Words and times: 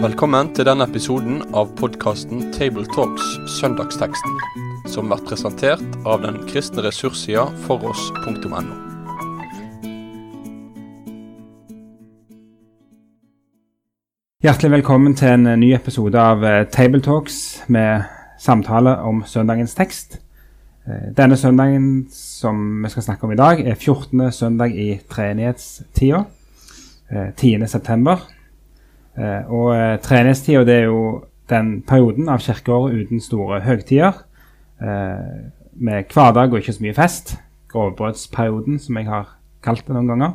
Velkommen 0.00 0.48
til 0.56 0.64
denne 0.64 0.86
episoden 0.88 1.42
av 1.52 1.74
podkasten 1.76 2.46
Tabletalks 2.54 3.24
Søndagsteksten, 3.58 4.38
som 4.88 5.10
blir 5.10 5.20
presentert 5.28 5.82
av 6.08 6.22
den 6.24 6.38
kristne 6.48 6.84
ressurssida 6.86 7.46
foross.no. 7.66 8.62
Hjertelig 14.40 14.72
velkommen 14.78 15.18
til 15.20 15.34
en 15.34 15.60
ny 15.60 15.74
episode 15.76 16.16
av 16.16 16.44
eh, 16.48 16.62
Tabletalks 16.72 17.66
med 17.68 18.08
samtale 18.40 18.96
om 19.04 19.20
søndagens 19.28 19.76
tekst. 19.76 20.16
Eh, 20.90 21.10
Denne 21.16 21.36
søndagen 21.36 22.06
som 22.10 22.82
vi 22.84 22.88
skal 22.90 23.02
snakke 23.02 23.24
om 23.26 23.32
i 23.32 23.38
dag, 23.38 23.60
er 23.66 23.74
14. 23.74 24.30
søndag 24.32 24.74
i 24.74 25.00
treenighetstida. 25.10 26.24
10. 27.36 27.66
september. 27.66 28.20
Eh, 29.18 29.50
Og 29.50 29.74
eh, 29.76 29.98
treenighetstida 30.02 30.64
det 30.64 30.74
er 30.74 30.84
jo 30.86 31.24
den 31.50 31.82
perioden 31.82 32.28
av 32.28 32.38
kirkeåret 32.38 32.94
uten 33.06 33.20
store 33.20 33.60
høgtider. 33.60 34.12
eh, 34.80 35.50
Med 35.82 36.04
hverdag 36.14 36.52
og 36.52 36.58
ikke 36.60 36.72
så 36.72 36.82
mye 36.82 36.94
fest. 36.94 37.36
Grovbrødsperioden, 37.72 38.78
som 38.78 38.96
jeg 38.96 39.06
har 39.06 39.28
kalt 39.62 39.86
det 39.86 39.94
noen 39.94 40.08
ganger. 40.08 40.32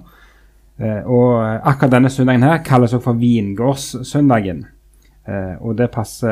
Eh, 0.80 1.04
Og 1.08 1.62
akkurat 1.68 1.92
denne 1.92 2.10
søndagen 2.10 2.44
her 2.44 2.58
kalles 2.64 2.94
også 2.94 3.04
for 3.04 3.14
vingårdssøndagen. 3.14 4.66
Eh, 5.28 5.56
og 5.62 5.78
det 5.78 5.92
passer, 5.92 6.30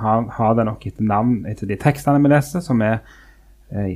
har, 0.00 0.24
har 0.30 0.54
det 0.54 0.64
nok 0.64 0.86
etter 0.86 1.02
navn 1.04 1.44
etter 1.46 1.66
de 1.66 1.76
tekstene 1.76 2.22
vi 2.22 2.28
leser, 2.28 2.60
som 2.60 2.80
er 2.82 2.92
eh, 2.94 2.98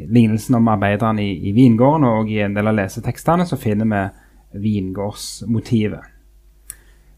lignelsen 0.09 0.57
om 0.59 0.69
arbeideren 0.73 1.19
i, 1.21 1.31
i 1.49 1.53
vingården. 1.57 2.05
Og 2.05 2.31
i 2.33 2.41
en 2.45 2.57
del 2.57 2.71
av 2.71 2.79
lesetekstene 2.79 3.47
så 3.49 3.59
finner 3.61 3.89
vi 3.91 4.05
vingårdsmotivet. 4.67 6.13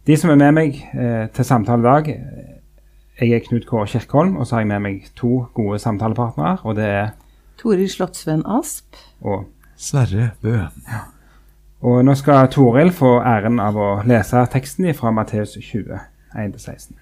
De 0.09 0.17
som 0.17 0.31
er 0.33 0.39
med 0.41 0.55
meg 0.57 0.79
eh, 0.97 1.27
til 1.37 1.45
samtale 1.45 1.83
i 1.83 1.85
dag, 1.85 2.07
eh, 2.09 2.55
jeg 3.19 3.35
er 3.35 3.43
Knut 3.45 3.67
Kåre 3.69 3.89
Kirkholm, 3.91 4.37
og 4.39 4.47
så 4.47 4.57
har 4.57 4.63
jeg 4.63 4.71
med 4.71 4.85
meg 4.87 5.09
to 5.19 5.43
gode 5.55 5.81
samtalepartnere. 5.83 6.59
Og 6.65 6.79
det 6.79 6.87
er 6.87 7.11
Toril 7.61 7.91
Slottsvenn 7.91 8.47
Asp. 8.47 8.97
og, 9.21 9.49
Sverre 9.77 10.31
Bø. 10.43 10.57
og 11.81 12.05
nå 12.05 12.15
skal 12.19 12.49
Toril 12.51 12.93
få 12.95 13.19
æren 13.21 13.61
av 13.61 13.77
å 13.77 13.91
lese 14.09 14.47
teksten 14.51 14.89
fra 14.95 15.13
Matteus 15.15 15.59
20, 15.61 16.01
1-16. 16.35 16.97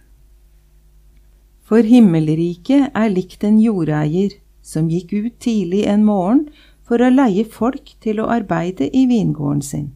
For 1.66 1.86
himmelriket 1.86 2.90
er 2.94 3.08
likt 3.12 3.44
en 3.44 3.60
jordeier 3.62 4.36
som 4.66 4.90
gikk 4.90 5.12
ut 5.14 5.36
tidlig 5.42 5.84
en 5.86 6.02
morgen 6.04 6.48
for 6.86 7.02
å 7.02 7.12
leie 7.12 7.44
folk 7.46 7.94
til 8.02 8.20
å 8.22 8.28
arbeide 8.34 8.88
i 8.90 9.04
vingården 9.10 9.62
sin. 9.62 9.86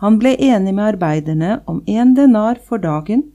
Han 0.00 0.18
ble 0.20 0.34
enig 0.40 0.74
med 0.74 0.94
arbeiderne 0.94 1.58
om 1.70 1.82
én 1.86 2.14
denar 2.16 2.60
for 2.60 2.80
dagen 2.80 3.26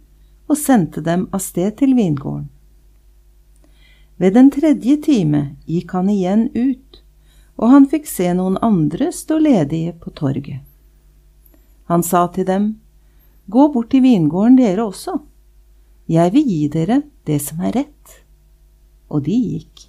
og 0.49 0.57
sendte 0.57 1.01
dem 1.05 1.27
av 1.33 1.43
sted 1.45 1.77
til 1.79 1.93
vingården. 1.97 2.49
Ved 4.19 4.35
den 4.35 4.49
tredje 4.51 4.97
time 5.05 5.43
gikk 5.69 5.93
han 5.95 6.09
igjen 6.11 6.49
ut, 6.53 6.99
og 7.55 7.71
han 7.71 7.87
fikk 7.91 8.09
se 8.09 8.33
noen 8.35 8.57
andre 8.65 9.13
stå 9.15 9.37
ledige 9.39 9.93
på 10.01 10.11
torget. 10.17 10.65
Han 11.89 12.03
sa 12.03 12.27
til 12.33 12.45
dem, 12.49 12.69
Gå 13.49 13.71
bort 13.73 13.89
til 13.89 14.03
vingården 14.05 14.59
dere 14.59 14.83
også. 14.85 15.15
Jeg 16.09 16.33
vil 16.35 16.45
gi 16.45 16.65
dere 16.69 17.01
det 17.25 17.39
som 17.41 17.63
er 17.65 17.79
rett. 17.79 18.19
Og 19.09 19.23
de 19.25 19.33
gikk. 19.33 19.88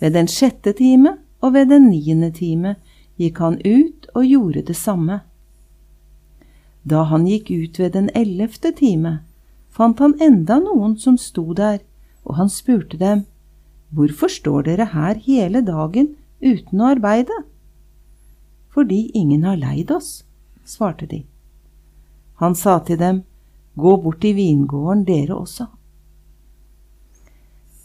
Ved 0.00 0.14
den 0.14 0.28
sjette 0.30 0.72
time 0.72 1.16
og 1.40 1.54
ved 1.54 1.70
den 1.70 1.88
niende 1.90 2.30
time 2.34 2.76
gikk 3.18 3.40
han 3.42 3.58
ut 3.64 4.06
og 4.14 4.26
gjorde 4.26 4.62
det 4.68 4.76
samme. 4.76 5.20
Da 6.88 7.02
han 7.10 7.26
gikk 7.26 7.50
ut 7.50 7.78
ved 7.78 7.92
den 7.96 8.10
ellevte 8.14 8.72
time, 8.72 9.18
fant 9.70 9.98
han 9.98 10.14
enda 10.22 10.58
noen 10.62 10.96
som 10.98 11.18
sto 11.18 11.52
der, 11.52 11.80
og 12.24 12.38
han 12.38 12.48
spurte 12.48 12.98
dem, 13.00 13.26
Hvorfor 13.88 14.28
står 14.28 14.66
dere 14.66 14.84
her 14.92 15.16
hele 15.24 15.62
dagen 15.64 16.10
uten 16.44 16.80
å 16.82 16.90
arbeide? 16.92 17.32
Fordi 18.68 19.08
ingen 19.16 19.46
har 19.48 19.56
leid 19.56 19.90
oss, 19.90 20.24
svarte 20.64 21.08
de. 21.08 21.22
Han 22.42 22.54
sa 22.54 22.78
til 22.84 23.00
dem, 23.00 23.22
Gå 23.78 23.96
bort 24.02 24.20
til 24.20 24.34
vingården 24.34 25.04
dere 25.06 25.36
også. 25.38 25.68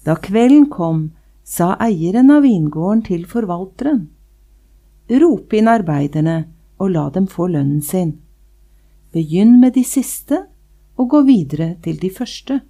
Da 0.05 0.15
kvelden 0.19 0.65
kom, 0.73 1.11
sa 1.43 1.73
eieren 1.83 2.31
av 2.31 2.43
vingården 2.43 3.03
til 3.07 3.25
forvalteren, 3.29 4.07
Rop 5.11 5.51
inn 5.53 5.67
arbeiderne 5.67 6.37
og 6.79 6.93
la 6.93 7.09
dem 7.11 7.25
få 7.27 7.49
lønnen 7.51 7.81
sin. 7.83 8.15
Begynn 9.11 9.59
med 9.59 9.75
de 9.75 9.83
siste 9.83 10.45
og 10.97 11.09
gå 11.11 11.21
videre 11.27 11.73
til 11.83 11.99
de 11.99 12.09
første. 12.09 12.61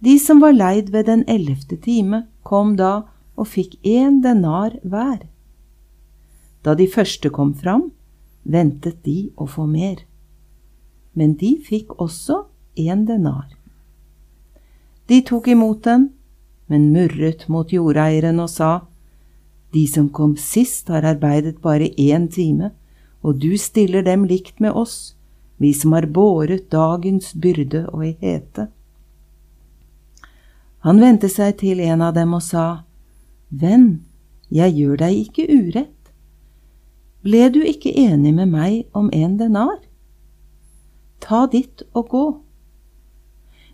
De 0.00 0.16
som 0.18 0.40
var 0.40 0.56
leid 0.56 0.90
ved 0.90 1.06
den 1.06 1.24
ellevte 1.28 1.76
time, 1.76 2.24
kom 2.42 2.76
da 2.76 3.06
og 3.36 3.48
fikk 3.52 3.76
én 3.84 4.22
denar 4.24 4.78
hver. 4.82 5.26
Da 6.64 6.74
de 6.74 6.88
første 6.88 7.30
kom 7.30 7.54
fram, 7.54 7.90
ventet 8.42 9.04
de 9.04 9.30
å 9.36 9.46
få 9.46 9.66
mer. 9.68 10.02
Men 11.12 11.36
de 11.36 11.56
fikk 11.62 11.98
også 12.00 12.46
én 12.76 13.06
denar. 13.06 13.52
De 15.06 15.20
tok 15.22 15.48
imot 15.48 15.84
den, 15.84 16.10
men 16.66 16.90
murret 16.92 17.46
mot 17.48 17.72
jordeieren 17.72 18.40
og 18.42 18.50
sa, 18.50 18.72
De 19.74 19.86
som 19.90 20.08
kom 20.08 20.36
sist, 20.36 20.88
har 20.88 21.04
arbeidet 21.04 21.60
bare 21.60 21.90
én 21.98 22.28
time, 22.32 22.70
og 23.22 23.40
du 23.42 23.56
stiller 23.58 24.02
dem 24.02 24.24
likt 24.24 24.60
med 24.60 24.72
oss, 24.72 25.16
vi 25.58 25.72
som 25.74 25.92
har 25.92 26.06
båret 26.06 26.70
dagens 26.72 27.34
byrde 27.34 27.86
og 27.90 28.06
i 28.06 28.16
hete. 28.20 28.68
Han 30.86 31.00
vendte 31.02 31.28
seg 31.28 31.56
til 31.58 31.80
en 31.82 32.02
av 32.06 32.14
dem 32.14 32.34
og 32.36 32.44
sa, 32.46 32.86
Venn, 33.50 34.04
jeg 34.50 34.76
gjør 34.78 35.00
deg 35.02 35.18
ikke 35.24 35.46
urett. 35.50 36.10
Ble 37.26 37.48
du 37.50 37.62
ikke 37.66 37.90
enig 37.90 38.32
med 38.36 38.52
meg 38.52 38.84
om 38.94 39.08
en 39.12 39.34
denar? 39.40 39.80
Ta 41.18 41.46
ditt 41.50 41.82
og 41.92 42.12
gå. 42.12 42.26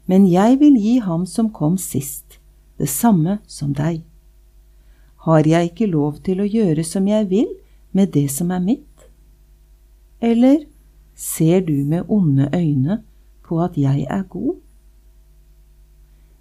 Men 0.09 0.25
jeg 0.31 0.57
vil 0.63 0.79
gi 0.81 0.95
ham 1.05 1.27
som 1.29 1.51
kom 1.53 1.77
sist, 1.77 2.39
det 2.83 2.91
samme 2.91 3.39
som 3.47 3.71
deg. 3.79 4.03
Har 5.23 5.47
jeg 5.47 5.71
ikke 5.71 5.87
lov 5.87 6.19
til 6.27 6.43
å 6.43 6.49
gjøre 6.49 6.83
som 6.83 7.07
jeg 7.07 7.29
vil 7.31 7.47
med 7.95 8.11
det 8.11 8.27
som 8.35 8.51
er 8.51 8.63
mitt? 8.63 9.07
Eller 10.19 10.65
ser 11.15 11.63
du 11.63 11.85
med 11.87 12.11
onde 12.11 12.49
øyne 12.51 13.03
på 13.47 13.61
at 13.63 13.79
jeg 13.79 14.07
er 14.11 14.25
god? 14.27 14.57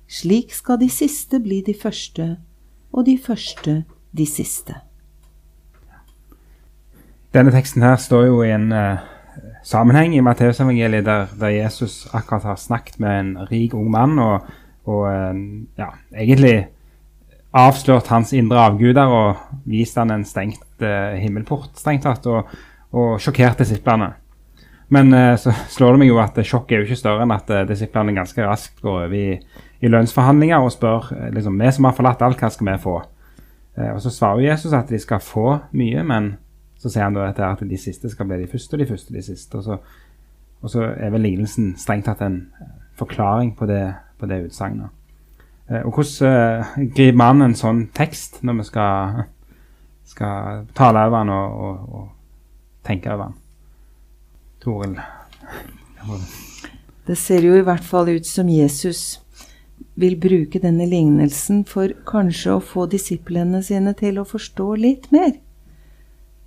Slik 0.09 0.53
skal 0.53 0.81
de 0.81 0.89
siste 0.89 1.39
bli 1.39 1.61
de 1.61 1.75
første, 1.77 2.35
og 2.91 3.05
de 3.05 3.19
første 3.21 3.83
de 4.17 4.25
siste. 4.25 4.75
Denne 7.31 7.53
teksten 7.53 7.85
her 7.85 7.95
står 8.01 8.25
jo 8.27 8.41
i 8.43 8.49
en 8.51 8.73
uh, 8.75 8.99
sammenheng 9.63 10.17
i 10.17 10.25
Matteusevangeliet 10.25 11.05
der, 11.05 11.29
der 11.39 11.53
Jesus 11.53 12.09
akkurat 12.11 12.49
har 12.49 12.59
snakket 12.59 12.99
med 12.99 13.19
en 13.19 13.31
rik 13.53 13.77
ung 13.77 13.87
mann 13.93 14.19
og, 14.19 14.49
og 14.91 15.07
eh, 15.09 15.41
ja, 15.79 15.89
egentlig 16.11 16.55
avslørt 17.51 18.07
hans 18.11 18.31
indre 18.35 18.61
avguder 18.63 19.11
og 19.11 19.63
vist 19.67 19.97
han 19.99 20.13
en 20.13 20.25
stengt 20.27 20.83
eh, 20.83 21.19
himmelport, 21.19 21.73
strengt 21.79 22.05
tatt, 22.07 22.27
og, 22.31 22.51
og 22.95 23.15
sjokkert 23.23 23.63
disiplene. 23.63 24.13
Men 24.91 25.13
eh, 25.15 25.35
så 25.39 25.53
slår 25.71 25.95
det 25.95 26.03
meg 26.03 26.11
jo 26.11 26.19
at 26.23 26.39
sjokket 26.43 26.75
er 26.75 26.83
jo 26.83 26.89
ikke 26.89 26.99
større 26.99 27.25
enn 27.25 27.35
at 27.35 27.51
eh, 27.51 27.65
disiplene 27.69 28.15
ganske 28.15 28.43
raskt 28.47 28.83
går 28.83 29.05
over 29.05 29.15
i, 29.15 29.39
i 29.79 29.91
lønnsforhandlinger 29.91 30.63
og 30.63 30.73
spør 30.75 31.11
eh, 31.15 31.29
liksom, 31.35 31.59
vi 31.59 31.73
som 31.75 31.87
har 31.87 31.97
forlatt 31.97 32.23
alt, 32.27 32.39
hva 32.39 32.51
skal 32.51 32.71
vi 32.71 32.77
få? 32.83 32.97
Eh, 33.77 33.91
og 33.93 34.01
Så 34.03 34.13
svarer 34.15 34.49
Jesus 34.49 34.75
at 34.75 34.91
de 34.91 34.99
skal 34.99 35.23
få 35.23 35.61
mye, 35.77 36.03
men 36.07 36.33
så 36.81 36.89
sier 36.89 37.05
han 37.05 37.15
da 37.15 37.27
dette 37.27 37.45
at 37.45 37.63
de 37.67 37.79
siste 37.79 38.09
skal 38.09 38.27
bli 38.27 38.41
de 38.41 38.49
første, 38.51 38.75
og 38.75 38.81
de 38.81 38.89
første 38.89 39.13
de 39.13 39.23
siste. 39.23 39.59
Og 39.59 39.63
så, 39.63 39.77
og 40.61 40.73
så 40.73 40.87
er 40.91 41.13
vel 41.13 41.27
lignelsen 41.27 41.75
strengt 41.79 42.07
tatt 42.09 42.23
en 42.25 42.41
forklaring 42.97 43.53
på 43.57 43.67
det, 43.69 43.83
på 44.21 44.29
det 44.29 44.43
utsagnet. 44.45 44.93
Eh, 45.67 45.81
og 45.81 45.95
hvordan 45.95 46.29
eh, 46.29 46.73
griper 46.93 47.19
man 47.21 47.45
en 47.45 47.57
sånn 47.57 47.87
tekst 47.95 48.41
når 48.45 48.61
vi 48.61 48.67
skal, 48.69 49.23
skal 50.13 50.65
tale 50.77 51.07
over 51.09 51.23
den 51.23 51.33
og, 51.35 51.65
og, 51.65 51.97
og 51.99 52.87
tenke 52.87 53.13
over 53.13 53.31
den? 53.31 53.37
Toril? 54.61 54.95
Det 57.07 57.17
ser 57.17 57.45
jo 57.45 57.57
i 57.57 57.65
hvert 57.65 57.85
fall 57.85 58.11
ut 58.13 58.27
som 58.29 58.49
Jesus 58.49 59.21
vil 59.99 60.15
bruke 60.21 60.61
denne 60.61 60.85
lignelsen 60.89 61.63
for 61.67 61.93
kanskje 62.07 62.55
å 62.55 62.63
få 62.63 62.85
disiplene 62.89 63.61
sine 63.65 63.93
til 63.97 64.21
å 64.21 64.27
forstå 64.27 64.67
litt 64.79 65.09
mer. 65.13 65.33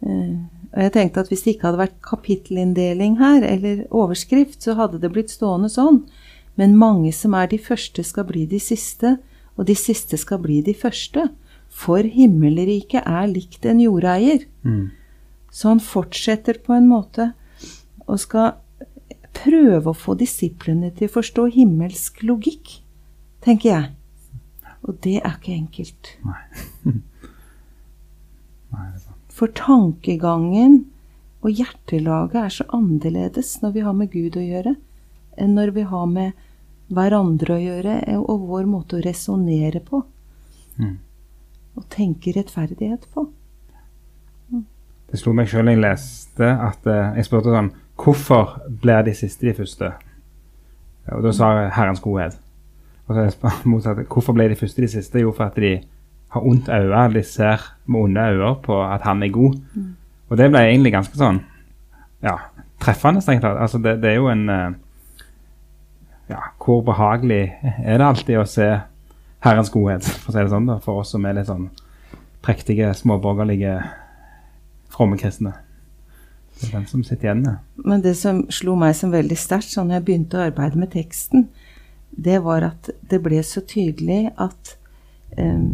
Eh, 0.05 0.37
og 0.75 0.83
jeg 0.83 0.93
tenkte 0.97 1.23
at 1.23 1.29
Hvis 1.31 1.45
det 1.45 1.55
ikke 1.55 1.69
hadde 1.69 1.83
vært 1.85 2.01
kapittelinndeling 2.03 3.19
her, 3.21 3.45
eller 3.47 3.85
overskrift, 3.95 4.63
så 4.63 4.75
hadde 4.75 4.99
det 4.99 5.13
blitt 5.13 5.31
stående 5.31 5.71
sånn. 5.71 6.03
Men 6.61 6.77
mange 6.79 7.13
som 7.13 7.35
er 7.35 7.49
de 7.51 7.59
første, 7.59 8.05
skal 8.07 8.27
bli 8.29 8.45
de 8.47 8.61
siste, 8.63 9.17
og 9.57 9.67
de 9.67 9.75
siste 9.79 10.19
skal 10.19 10.43
bli 10.43 10.61
de 10.63 10.75
første. 10.75 11.29
For 11.75 12.07
himmelriket 12.07 13.03
er 13.03 13.27
likt 13.31 13.67
en 13.67 13.81
jordeier. 13.83 14.45
Mm. 14.63 14.93
Så 15.51 15.73
han 15.73 15.83
fortsetter 15.83 16.61
på 16.63 16.75
en 16.75 16.87
måte 16.91 17.33
og 18.07 18.21
skal 18.23 18.55
prøve 19.35 19.91
å 19.91 19.99
få 19.99 20.15
disiplene 20.19 20.93
til 20.95 21.11
å 21.11 21.15
forstå 21.17 21.49
himmelsk 21.57 22.23
logikk, 22.27 22.79
tenker 23.45 23.71
jeg. 23.71 23.91
Og 24.85 24.99
det 25.05 25.19
er 25.23 25.37
ikke 25.39 25.55
enkelt. 25.57 26.15
Nei, 26.27 26.43
det 28.71 28.81
er 28.83 28.99
sant. 29.01 29.21
For 29.35 29.51
tankegangen 29.51 30.85
og 31.43 31.51
hjertelaget 31.59 32.41
er 32.41 32.53
så 32.55 32.67
annerledes 32.77 33.57
når 33.63 33.75
vi 33.75 33.87
har 33.87 33.97
med 33.99 34.13
Gud 34.13 34.37
å 34.39 34.45
gjøre, 34.45 34.75
enn 35.41 35.57
når 35.59 35.75
vi 35.75 35.87
har 35.91 36.07
med 36.11 36.44
hverandre 36.93 37.57
å 37.57 37.63
gjøre, 37.63 37.95
og 38.21 38.49
vår 38.51 38.69
måte 38.69 38.99
å 38.99 39.05
resonnere 39.05 39.81
på. 39.85 40.03
Mm. 40.81 40.99
Og 41.79 41.89
tenke 41.93 42.35
rettferdighet 42.37 43.09
på. 43.15 43.29
Det 45.11 45.21
slo 45.21 45.35
meg 45.37 45.47
sjøl 45.51 45.69
da 45.69 45.75
jeg 45.75 45.83
leste 45.85 46.47
at 46.51 46.87
eh, 46.91 47.19
jeg 47.21 47.29
spurte 47.29 47.53
sånn 47.55 47.69
Hvorfor 47.95 48.57
blir 48.83 49.05
de 49.07 49.13
siste 49.15 49.47
de 49.47 49.53
første? 49.55 49.93
Og 51.15 51.21
da 51.23 51.31
sa 51.37 51.51
Herrens 51.77 52.03
godhet. 52.03 52.35
Og 53.07 53.15
så 53.15 53.27
jeg 53.29 53.53
motsatt. 53.71 54.01
Hvorfor 54.11 54.35
ble 54.35 54.49
de 54.51 54.59
første 54.59 54.83
de 54.83 54.89
siste? 54.91 55.23
Jo, 55.23 55.31
for 55.37 55.47
at 55.47 55.61
de 55.61 55.77
har 56.35 56.49
ondt 56.49 56.71
øye. 56.73 57.05
De 57.15 57.23
ser 57.23 57.63
med 57.87 58.09
onde 58.09 58.25
øyne 58.33 58.55
på 58.65 58.81
at 58.83 59.07
han 59.07 59.23
er 59.23 59.31
god. 59.31 59.61
Og 60.31 60.41
det 60.41 60.51
ble 60.51 60.65
egentlig 60.67 60.95
ganske 60.97 61.21
sånn 61.21 61.39
ja, 62.25 62.35
treffende, 62.83 63.23
strengt 63.23 63.45
tatt. 63.45 63.61
Altså, 63.61 63.79
det, 63.79 64.01
det 64.03 64.11
er 64.11 64.19
jo 64.19 64.31
en 64.33 64.49
eh, 64.51 64.75
Ja, 66.31 66.41
hvor 66.63 66.81
behagelig 66.87 67.53
er 67.63 68.01
det 68.01 68.07
alltid 68.07 68.41
å 68.41 68.47
se 68.49 68.69
Herrens 69.45 69.71
godhet, 69.73 70.07
for 70.07 70.33
å 70.33 70.35
si 70.35 70.41
det 70.41 70.53
sånn, 70.55 70.71
da, 70.71 70.79
for 70.81 71.03
oss 71.03 71.13
som 71.13 71.27
er 71.29 71.37
litt 71.37 71.51
sånn 71.51 71.69
prektige, 72.45 72.89
småborgerlige, 72.97 73.77
fromme 74.93 75.19
kristne. 75.21 75.53
Det 76.55 76.69
er 76.69 76.79
den 76.79 76.89
som 76.89 77.03
sitter 77.05 77.29
igjen 77.29 77.45
med. 77.45 77.61
Men 77.85 78.05
det 78.05 78.15
som 78.17 78.45
slo 78.53 78.77
meg 78.79 78.95
som 78.97 79.13
veldig 79.13 79.37
sterkt 79.39 79.73
sånn 79.73 79.93
jeg 79.93 80.05
begynte 80.07 80.39
å 80.39 80.47
arbeide 80.47 80.81
med 80.81 80.93
teksten, 80.95 81.49
det 82.15 82.39
var 82.45 82.65
at 82.71 82.93
det 83.11 83.21
ble 83.25 83.43
så 83.45 83.61
tydelig 83.67 84.29
at 84.41 84.77
eh, 85.37 85.67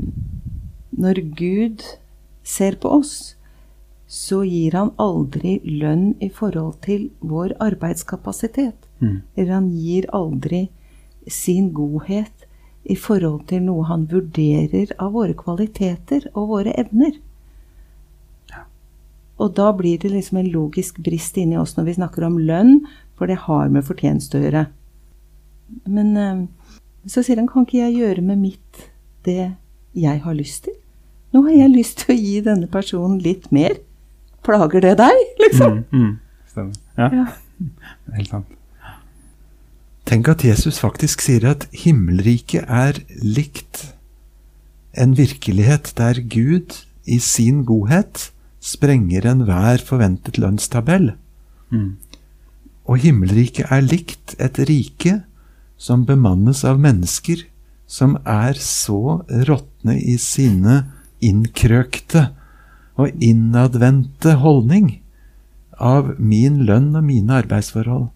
når 0.90 1.22
Gud 1.36 1.84
ser 2.42 2.78
på 2.80 2.90
oss, 3.00 3.36
så 4.10 4.40
gir 4.42 4.74
han 4.74 4.90
aldri 4.98 5.60
lønn 5.62 6.16
i 6.18 6.30
forhold 6.34 6.80
til 6.86 7.10
vår 7.22 7.54
arbeidskapasitet. 7.62 8.89
Mm. 9.00 9.16
Eller 9.36 9.52
han 9.56 9.70
gir 9.72 10.06
aldri 10.16 10.68
sin 11.30 11.72
godhet 11.76 12.46
i 12.82 12.96
forhold 12.96 13.46
til 13.50 13.64
noe 13.66 13.84
han 13.88 14.06
vurderer 14.10 14.94
av 14.98 15.12
våre 15.16 15.36
kvaliteter 15.36 16.30
og 16.32 16.48
våre 16.54 16.74
evner. 16.80 17.18
Og 19.40 19.54
da 19.56 19.70
blir 19.72 20.00
det 20.00 20.10
liksom 20.12 20.40
en 20.40 20.50
logisk 20.52 20.98
brist 21.00 21.38
inni 21.40 21.56
oss 21.56 21.76
når 21.76 21.88
vi 21.88 21.96
snakker 21.96 22.26
om 22.26 22.36
lønn, 22.44 22.82
for 23.16 23.30
det 23.30 23.38
har 23.46 23.72
med 23.72 23.86
fortjeneste 23.88 24.36
å 24.36 24.44
gjøre. 24.44 24.64
Men 25.88 26.12
eh, 26.20 26.42
så 27.08 27.24
sier 27.24 27.40
han, 27.40 27.48
kan 27.48 27.64
ikke 27.64 27.80
jeg 27.80 28.00
gjøre 28.02 28.24
med 28.24 28.40
mitt 28.42 28.86
det 29.24 29.52
jeg 29.96 30.22
har 30.24 30.36
lyst 30.36 30.66
til? 30.68 30.76
Nå 31.32 31.44
har 31.46 31.56
jeg 31.56 31.72
lyst 31.72 32.02
til 32.02 32.14
å 32.14 32.18
gi 32.18 32.36
denne 32.44 32.68
personen 32.70 33.20
litt 33.22 33.48
mer. 33.54 33.78
Plager 34.44 34.82
det 34.84 34.96
deg, 35.00 35.20
liksom? 35.40 35.84
Mm, 35.88 36.04
mm. 36.04 36.46
Stemmer. 36.50 36.80
Ja, 36.98 37.10
Ja. 37.20 37.26
helt 38.16 38.32
sant. 38.32 38.56
Tenk 40.10 40.26
at 40.26 40.42
Jesus 40.42 40.80
faktisk 40.82 41.22
sier 41.22 41.44
at 41.52 41.68
himmelriket 41.70 42.66
er 42.66 42.96
likt 43.22 43.92
en 44.98 45.14
virkelighet 45.14 45.92
der 46.00 46.18
Gud 46.26 46.80
i 47.06 47.20
sin 47.22 47.62
godhet 47.68 48.32
sprenger 48.58 49.28
enhver 49.30 49.78
forventet 49.86 50.40
lønnstabell. 50.42 51.12
Mm. 51.70 51.94
Og 52.90 52.98
himmelriket 53.06 53.70
er 53.70 53.86
likt 53.86 54.34
et 54.42 54.58
rike 54.66 55.20
som 55.78 56.02
bemannes 56.08 56.64
av 56.66 56.82
mennesker 56.82 57.46
som 57.86 58.18
er 58.26 58.58
så 58.58 59.20
råtne 59.46 59.94
i 59.94 60.18
sine 60.18 60.88
innkrøkte 61.22 62.32
og 62.98 63.14
innadvendte 63.22 64.40
holdning 64.42 64.96
av 65.78 66.16
min 66.18 66.64
lønn 66.66 66.96
og 66.98 67.06
mine 67.06 67.44
arbeidsforhold. 67.44 68.10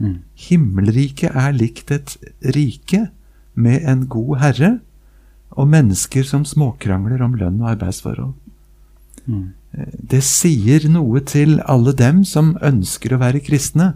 Mm. 0.00 0.20
Himmelriket 0.48 1.36
er 1.36 1.52
likt 1.52 1.92
et 1.94 2.16
rike 2.56 3.08
med 3.54 3.84
en 3.88 4.06
god 4.10 4.38
herre 4.40 4.70
og 5.50 5.68
mennesker 5.68 6.24
som 6.24 6.46
småkrangler 6.46 7.22
om 7.24 7.34
lønn 7.36 7.60
og 7.60 7.74
arbeidsforhold. 7.74 8.32
Mm. 9.26 9.50
Det 10.10 10.22
sier 10.26 10.86
noe 10.90 11.20
til 11.26 11.60
alle 11.70 11.92
dem 11.96 12.24
som 12.26 12.56
ønsker 12.64 13.14
å 13.14 13.20
være 13.20 13.42
kristne, 13.44 13.92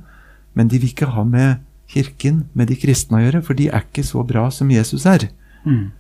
men 0.54 0.68
de 0.70 0.78
vil 0.78 0.92
ikke 0.92 1.10
ha 1.14 1.24
med 1.26 1.64
kirken, 1.90 2.44
med 2.54 2.70
de 2.70 2.78
kristne 2.78 3.18
å 3.18 3.24
gjøre, 3.24 3.42
for 3.46 3.58
de 3.58 3.68
er 3.70 3.86
ikke 3.86 4.04
så 4.06 4.22
bra 4.26 4.46
som 4.54 4.70
Jesus 4.70 5.06
er. 5.06 5.28
Mm. 5.64 5.90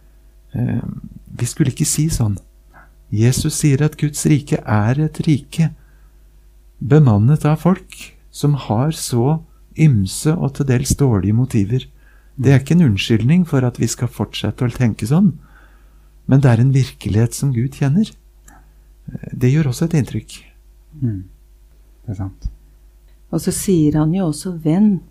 Eh, 0.54 0.82
Vi 1.34 1.46
skulle 1.50 1.72
ikke 1.72 1.88
si 1.88 2.06
sånn. 2.14 2.36
Jesus 3.10 3.56
sier 3.58 3.82
at 3.82 3.96
Guds 3.98 4.22
rike 4.30 4.60
er 4.62 5.00
et 5.02 5.18
rike 5.26 5.72
bemannet 6.78 7.44
av 7.44 7.58
folk 7.62 8.14
som 8.30 8.54
har 8.68 8.94
så 8.94 9.40
ymse 9.80 10.34
og 10.34 10.54
til 10.56 10.68
dels 10.68 10.94
dårlige 10.98 11.36
motiver. 11.36 11.86
Det 12.36 12.52
er 12.52 12.60
ikke 12.60 12.74
en 12.78 12.88
unnskyldning 12.90 13.44
for 13.48 13.66
at 13.66 13.78
vi 13.80 13.88
skal 13.90 14.10
fortsette 14.10 14.66
å 14.66 14.74
tenke 14.74 15.06
sånn, 15.06 15.34
men 16.26 16.40
det 16.42 16.50
er 16.50 16.62
en 16.62 16.74
virkelighet 16.74 17.36
som 17.36 17.52
Gud 17.54 17.76
kjenner. 17.78 18.10
Det 19.32 19.50
gjør 19.52 19.70
også 19.70 19.88
et 19.88 19.96
inntrykk. 20.00 20.38
Mm. 21.02 21.24
Det 22.04 22.14
er 22.14 22.20
sant. 22.22 22.48
Og 23.34 23.42
så 23.42 23.52
sier 23.54 23.98
han 23.98 24.14
jo 24.14 24.30
også 24.30 24.54
venn 24.64 25.02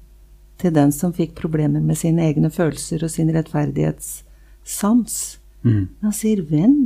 til 0.62 0.74
den 0.75 0.94
som 0.95 1.13
fikk 1.15 1.36
problemer 1.38 1.83
med 1.83 1.98
sine 2.00 2.24
egne 2.25 2.50
følelser 2.54 3.04
og 3.04 3.12
sin 3.12 3.31
rettferdighetssans. 3.36 5.15
Mm. 5.63 5.88
Han 6.04 6.15
sier 6.15 6.44
venn. 6.48 6.77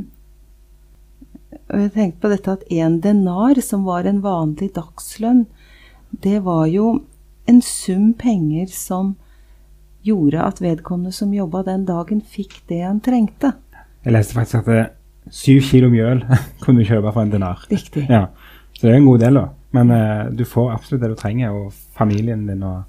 Og 1.68 1.84
jeg 1.84 1.92
tenkte 1.94 2.22
på 2.22 2.32
dette 2.32 2.56
at 2.58 2.66
en 2.74 2.98
denar, 3.04 3.60
som 3.64 3.86
var 3.88 4.08
en 4.08 4.22
vanlig 4.24 4.72
dagslønn, 4.76 5.46
det 6.24 6.40
var 6.44 6.66
jo 6.72 7.02
en 7.48 7.60
sum 7.64 8.12
penger 8.18 8.66
som 8.72 9.14
gjorde 10.06 10.40
at 10.44 10.60
vedkommende 10.62 11.12
som 11.12 11.32
jobba 11.34 11.64
den 11.66 11.84
dagen, 11.88 12.20
fikk 12.22 12.60
det 12.70 12.82
han 12.84 13.00
trengte. 13.04 13.52
Jeg 14.04 14.14
leste 14.14 14.36
faktisk 14.36 14.60
at 14.62 14.68
det, 14.70 14.84
syv 15.34 15.60
kilo 15.68 15.90
mjøl 15.92 16.22
kunne 16.62 16.80
du 16.80 16.88
kjøpe 16.88 17.12
for 17.12 17.24
en 17.24 17.32
dinar. 17.34 17.64
Riktig. 17.70 18.06
Ja, 18.08 18.28
Så 18.72 18.86
det 18.86 18.92
er 18.94 19.00
en 19.00 19.08
god 19.10 19.18
del, 19.24 19.34
da. 19.40 19.48
Men 19.76 19.90
uh, 19.92 20.28
du 20.32 20.44
får 20.48 20.70
absolutt 20.72 21.02
det 21.02 21.10
du 21.12 21.16
trenger, 21.18 21.50
og 21.52 21.72
familien 21.98 22.46
din 22.48 22.62
og, 22.64 22.84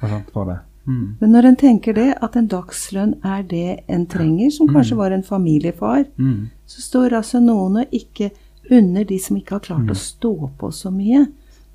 og 0.00 0.06
sånt 0.08 0.30
for 0.32 0.48
det. 0.48 0.60
Mm. 0.86 1.16
Men 1.20 1.30
når 1.34 1.48
en 1.50 1.58
tenker 1.60 1.94
det, 1.94 2.08
at 2.22 2.36
en 2.38 2.48
dagslønn 2.50 3.12
er 3.26 3.42
det 3.46 3.82
en 3.92 4.06
trenger, 4.10 4.50
som 4.54 4.70
kanskje 4.72 4.96
var 4.98 5.12
en 5.14 5.22
familiefar, 5.26 6.06
Mm. 6.18 6.48
så 6.66 6.80
står 6.82 7.18
altså 7.20 7.40
noen 7.42 7.82
og 7.82 7.92
ikke 7.92 8.30
unner 8.70 9.04
de 9.04 9.18
som 9.20 9.36
ikke 9.36 9.58
har 9.58 9.66
klart 9.66 9.90
å 9.90 9.98
stå 9.98 10.32
på 10.58 10.70
så 10.72 10.90
mye. 10.90 11.26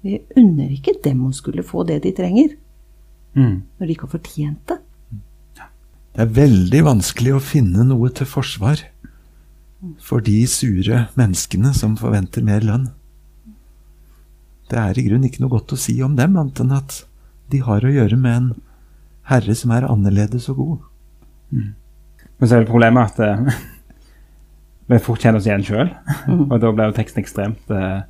Vi 0.06 0.20
unner 0.38 0.72
ikke 0.76 0.96
dem 1.04 1.26
å 1.28 1.34
skulle 1.36 1.66
få 1.66 1.86
det 1.88 2.02
de 2.06 2.14
trenger, 2.16 2.56
Mm. 3.38 3.62
når 3.78 3.86
de 3.86 3.94
ikke 3.94 4.08
har 4.08 4.14
fortjent 4.16 4.62
det. 4.72 4.78
Det 6.18 6.24
er 6.24 6.32
veldig 6.34 6.80
vanskelig 6.88 7.36
å 7.36 7.42
finne 7.44 7.84
noe 7.86 8.10
til 8.10 8.26
forsvar 8.26 8.80
for 10.02 10.24
de 10.26 10.40
sure 10.50 11.04
menneskene 11.20 11.70
som 11.78 11.94
forventer 12.00 12.42
mer 12.42 12.66
lønn. 12.66 12.88
Det 14.72 14.80
er 14.82 14.98
i 14.98 15.04
grunnen 15.06 15.30
ikke 15.30 15.44
noe 15.44 15.54
godt 15.54 15.76
å 15.76 15.78
si 15.78 16.00
om 16.02 16.16
dem, 16.18 16.34
annet 16.36 16.64
enn 16.64 16.74
at 16.76 17.04
de 17.54 17.62
har 17.62 17.86
å 17.86 17.94
gjøre 17.94 18.18
med 18.18 18.40
en 18.40 18.48
herre 19.30 19.54
som 19.56 19.72
er 19.76 19.86
annerledes 19.88 20.50
og 20.50 20.58
god. 20.64 20.88
Men 21.52 22.42
så 22.42 22.58
er 22.58 22.66
det 22.66 22.72
problemet 22.72 23.14
at 23.14 23.22
uh, 23.22 23.62
vi 24.90 25.00
fort 25.04 25.22
kjenner 25.22 25.40
oss 25.40 25.48
igjen 25.48 25.64
sjøl. 25.68 25.94
Og 26.50 26.58
da 26.58 26.74
blir 26.74 26.90
jo 26.90 26.98
teksten 26.98 27.22
ekstremt 27.22 27.70
uh, 27.70 28.02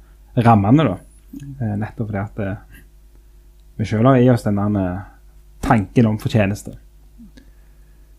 rammende, 0.48 0.88
da. 0.88 0.98
Eh, 1.36 1.76
nettopp 1.78 2.10
fordi 2.10 2.22
at 2.22 2.42
eh, 2.44 2.82
vi 3.78 3.88
sjøl 3.88 4.08
har 4.08 4.20
i 4.22 4.30
oss 4.32 4.46
den 4.48 4.60
der 4.60 4.78
eh, 4.82 5.06
tanken 5.66 6.10
om 6.10 6.20
fortjeneste. 6.22 6.78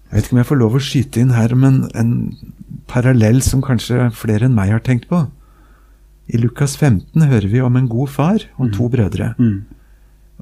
Jeg 0.08 0.16
vet 0.16 0.26
ikke 0.26 0.36
om 0.36 0.40
jeg 0.40 0.48
får 0.48 0.60
lov 0.62 0.76
å 0.76 0.82
skyte 0.82 1.20
inn 1.20 1.34
her, 1.36 1.52
men 1.58 1.82
en 1.98 2.12
parallell 2.88 3.42
som 3.44 3.64
kanskje 3.64 4.08
flere 4.16 4.48
enn 4.48 4.56
meg 4.56 4.72
har 4.72 4.84
tenkt 4.84 5.08
på. 5.10 5.26
I 6.28 6.40
Lukas 6.40 6.76
15 6.76 7.24
hører 7.28 7.48
vi 7.48 7.60
om 7.64 7.76
en 7.76 7.88
god 7.88 8.12
far 8.12 8.46
og 8.60 8.72
to 8.76 8.88
brødre. 8.92 9.34
Mm. 9.40 9.66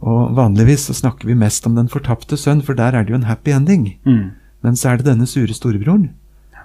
Og 0.07 0.37
vanligvis 0.37 0.89
så 0.89 0.95
snakker 0.99 1.31
vi 1.31 1.39
mest 1.39 1.67
om 1.67 1.75
den 1.79 1.91
fortapte 1.91 2.39
sønn, 2.39 2.63
for 2.63 2.79
der 2.79 2.95
er 2.95 3.07
det 3.07 3.15
jo 3.15 3.19
en 3.19 3.29
happy 3.31 3.55
ending. 3.55 3.89
Mm. 4.07 4.35
Men 4.67 4.79
så 4.79 4.93
er 4.93 5.01
det 5.01 5.09
denne 5.09 5.27
sure 5.31 5.55
storebroren, 5.55 6.11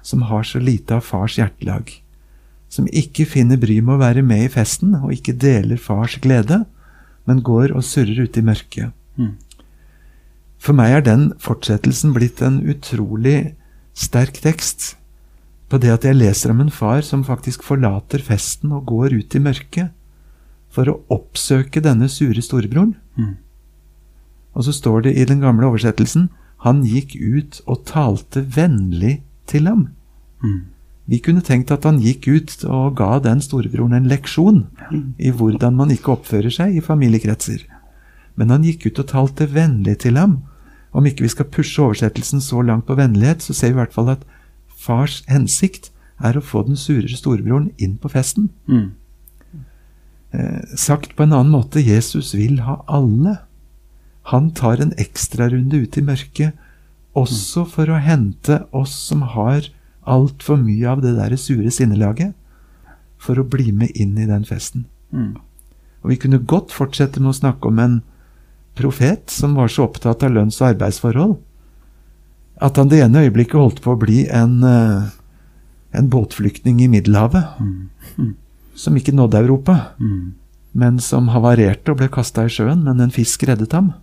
som 0.05 0.25
har 0.29 0.45
så 0.45 0.61
lite 0.61 0.97
av 0.97 1.05
fars 1.05 1.37
hjertelag. 1.39 1.93
Som 2.71 2.87
ikke 2.87 3.27
finner 3.27 3.59
bry 3.59 3.81
med 3.83 3.97
å 3.97 4.01
være 4.01 4.23
med 4.23 4.45
i 4.45 4.51
festen, 4.51 4.95
og 5.01 5.11
ikke 5.11 5.35
deler 5.35 5.79
fars 5.81 6.15
glede, 6.23 6.63
men 7.27 7.43
går 7.45 7.75
og 7.75 7.83
surrer 7.85 8.23
ute 8.23 8.39
i 8.39 8.45
mørket. 8.47 8.95
Mm. 9.19 9.35
For 10.61 10.77
meg 10.77 10.95
er 10.95 11.05
den 11.05 11.29
fortsettelsen 11.41 12.13
blitt 12.15 12.41
en 12.45 12.61
utrolig 12.69 13.53
sterk 13.97 14.41
tekst. 14.43 14.95
på 15.71 15.77
det 15.79 15.87
at 15.87 16.03
jeg 16.03 16.17
leser 16.19 16.51
om 16.51 16.59
en 16.59 16.71
far 16.71 16.99
som 16.99 17.21
faktisk 17.23 17.63
forlater 17.63 18.19
festen 18.19 18.73
og 18.75 18.89
går 18.89 19.13
ut 19.15 19.35
i 19.35 19.39
mørket 19.39 19.93
for 20.67 20.89
å 20.91 20.97
oppsøke 21.07 21.79
denne 21.79 22.09
sure 22.11 22.43
storebroren. 22.43 22.97
Mm. 23.15 23.37
Og 24.51 24.65
så 24.67 24.73
står 24.75 25.05
det 25.05 25.13
i 25.15 25.23
den 25.29 25.39
gamle 25.39 25.69
oversettelsen 25.69 26.27
han 26.65 26.83
gikk 26.83 27.15
ut 27.15 27.61
og 27.71 27.85
talte 27.87 28.43
vennlig 28.43 29.21
til 29.47 29.71
ham. 29.71 29.87
Mm. 30.43 30.70
Vi 31.11 31.19
kunne 31.19 31.43
tenkt 31.43 31.73
at 31.75 31.83
han 31.83 31.99
gikk 31.99 32.29
ut 32.31 32.53
og 32.63 32.95
ga 32.95 33.17
den 33.19 33.41
storebroren 33.43 33.97
en 33.97 34.07
leksjon 34.07 34.61
i 35.19 35.33
hvordan 35.35 35.75
man 35.75 35.91
ikke 35.91 36.13
oppfører 36.13 36.53
seg 36.55 36.77
i 36.77 36.83
familiekretser. 36.85 37.65
Men 38.39 38.53
han 38.53 38.63
gikk 38.63 38.87
ut 38.87 39.01
og 39.03 39.09
talte 39.11 39.49
vennlig 39.51 39.97
til 40.05 40.15
ham. 40.15 40.39
Om 40.95 41.09
ikke 41.09 41.25
vi 41.25 41.33
skal 41.33 41.49
pushe 41.51 41.83
oversettelsen 41.83 42.43
så 42.43 42.63
langt 42.63 42.87
på 42.87 42.95
vennlighet, 42.95 43.43
så 43.43 43.55
ser 43.55 43.73
vi 43.73 43.79
i 43.79 43.81
hvert 43.81 43.95
fall 43.95 44.13
at 44.13 44.23
fars 44.71 45.19
hensikt 45.27 45.91
er 46.23 46.37
å 46.37 46.45
få 46.45 46.63
den 46.67 46.79
surere 46.79 47.17
storebroren 47.17 47.71
inn 47.81 47.97
på 47.99 48.11
festen. 48.13 48.47
Mm. 48.71 48.91
Eh, 50.31 50.63
sagt 50.79 51.17
på 51.17 51.25
en 51.25 51.35
annen 51.35 51.51
måte, 51.51 51.83
Jesus 51.83 52.31
vil 52.37 52.61
ha 52.63 52.79
alle. 52.87 53.41
Han 54.31 54.51
tar 54.55 54.79
en 54.79 54.95
ekstrarunde 55.01 55.83
ut 55.83 55.97
i 55.99 56.05
mørket, 56.07 56.55
også 57.17 57.65
for 57.67 57.91
å 57.91 57.99
hente 57.99 58.61
oss 58.71 58.93
som 59.09 59.25
har 59.35 59.67
altfor 60.07 60.57
mye 60.57 60.87
av 60.89 61.01
det 61.01 61.15
der 61.17 61.35
sure 61.37 61.71
sinnelaget, 61.71 62.33
for 63.21 63.37
å 63.37 63.45
bli 63.47 63.71
med 63.71 63.91
inn 63.95 64.17
i 64.17 64.25
den 64.25 64.43
festen. 64.47 64.85
Mm. 65.13 65.35
Og 66.01 66.09
vi 66.09 66.17
kunne 66.17 66.41
godt 66.41 66.73
fortsette 66.73 67.21
med 67.21 67.29
å 67.35 67.37
snakke 67.37 67.69
om 67.69 67.79
en 67.79 68.01
profet 68.75 69.29
som 69.29 69.53
var 69.59 69.69
så 69.69 69.85
opptatt 69.85 70.23
av 70.23 70.31
lønns- 70.33 70.61
og 70.61 70.71
arbeidsforhold 70.71 71.37
at 72.61 72.77
han 72.77 72.89
det 72.91 73.01
ene 73.03 73.25
øyeblikket 73.25 73.57
holdt 73.57 73.81
på 73.81 73.95
å 73.95 73.99
bli 73.99 74.27
en, 74.29 74.63
eh, 74.63 75.09
en 75.97 76.09
båtflyktning 76.09 76.81
i 76.81 76.87
Middelhavet, 76.87 77.59
Mm. 77.59 78.35
som 78.75 78.95
ikke 78.95 79.13
nådde 79.13 79.37
Europa, 79.37 79.87
Mm. 79.99 80.33
men 80.73 80.99
som 80.99 81.27
havarerte 81.29 81.89
og 81.89 81.97
ble 81.97 82.07
kasta 82.07 82.45
i 82.45 82.47
sjøen, 82.49 82.83
men 82.83 82.99
en 83.01 83.09
fisk 83.11 83.43
reddet 83.43 83.71
ham. 83.71 83.93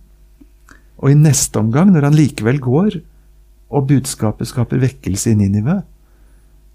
Og 0.99 1.11
i 1.11 1.13
neste 1.15 1.57
omgang, 1.59 1.91
når 1.93 2.03
han 2.03 2.13
likevel 2.13 2.59
går, 2.59 3.01
og 3.69 3.87
budskapet 3.87 4.47
skaper 4.49 4.81
vekkelse 4.81 5.31
i 5.31 5.37
Ninive, 5.39 5.81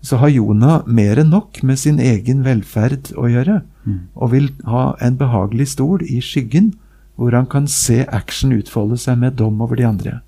så 0.05 0.19
har 0.21 0.29
Jonah 0.29 0.83
mer 0.87 1.19
enn 1.19 1.31
nok 1.33 1.63
med 1.63 1.79
sin 1.81 1.99
egen 1.99 2.45
velferd 2.45 3.13
å 3.17 3.29
gjøre, 3.31 3.63
Mm. 3.85 3.99
og 4.17 4.31
vil 4.33 4.49
ha 4.65 4.95
en 5.01 5.17
behagelig 5.17 5.69
stol 5.69 6.01
i 6.03 6.21
skyggen, 6.21 6.73
hvor 7.17 7.33
han 7.37 7.47
kan 7.47 7.67
se 7.67 8.07
action 8.09 8.53
utfolde 8.53 8.97
seg 8.99 9.19
med 9.19 9.37
dom 9.37 9.61
over 9.61 9.77
de 9.77 9.85
andre. 9.85 10.21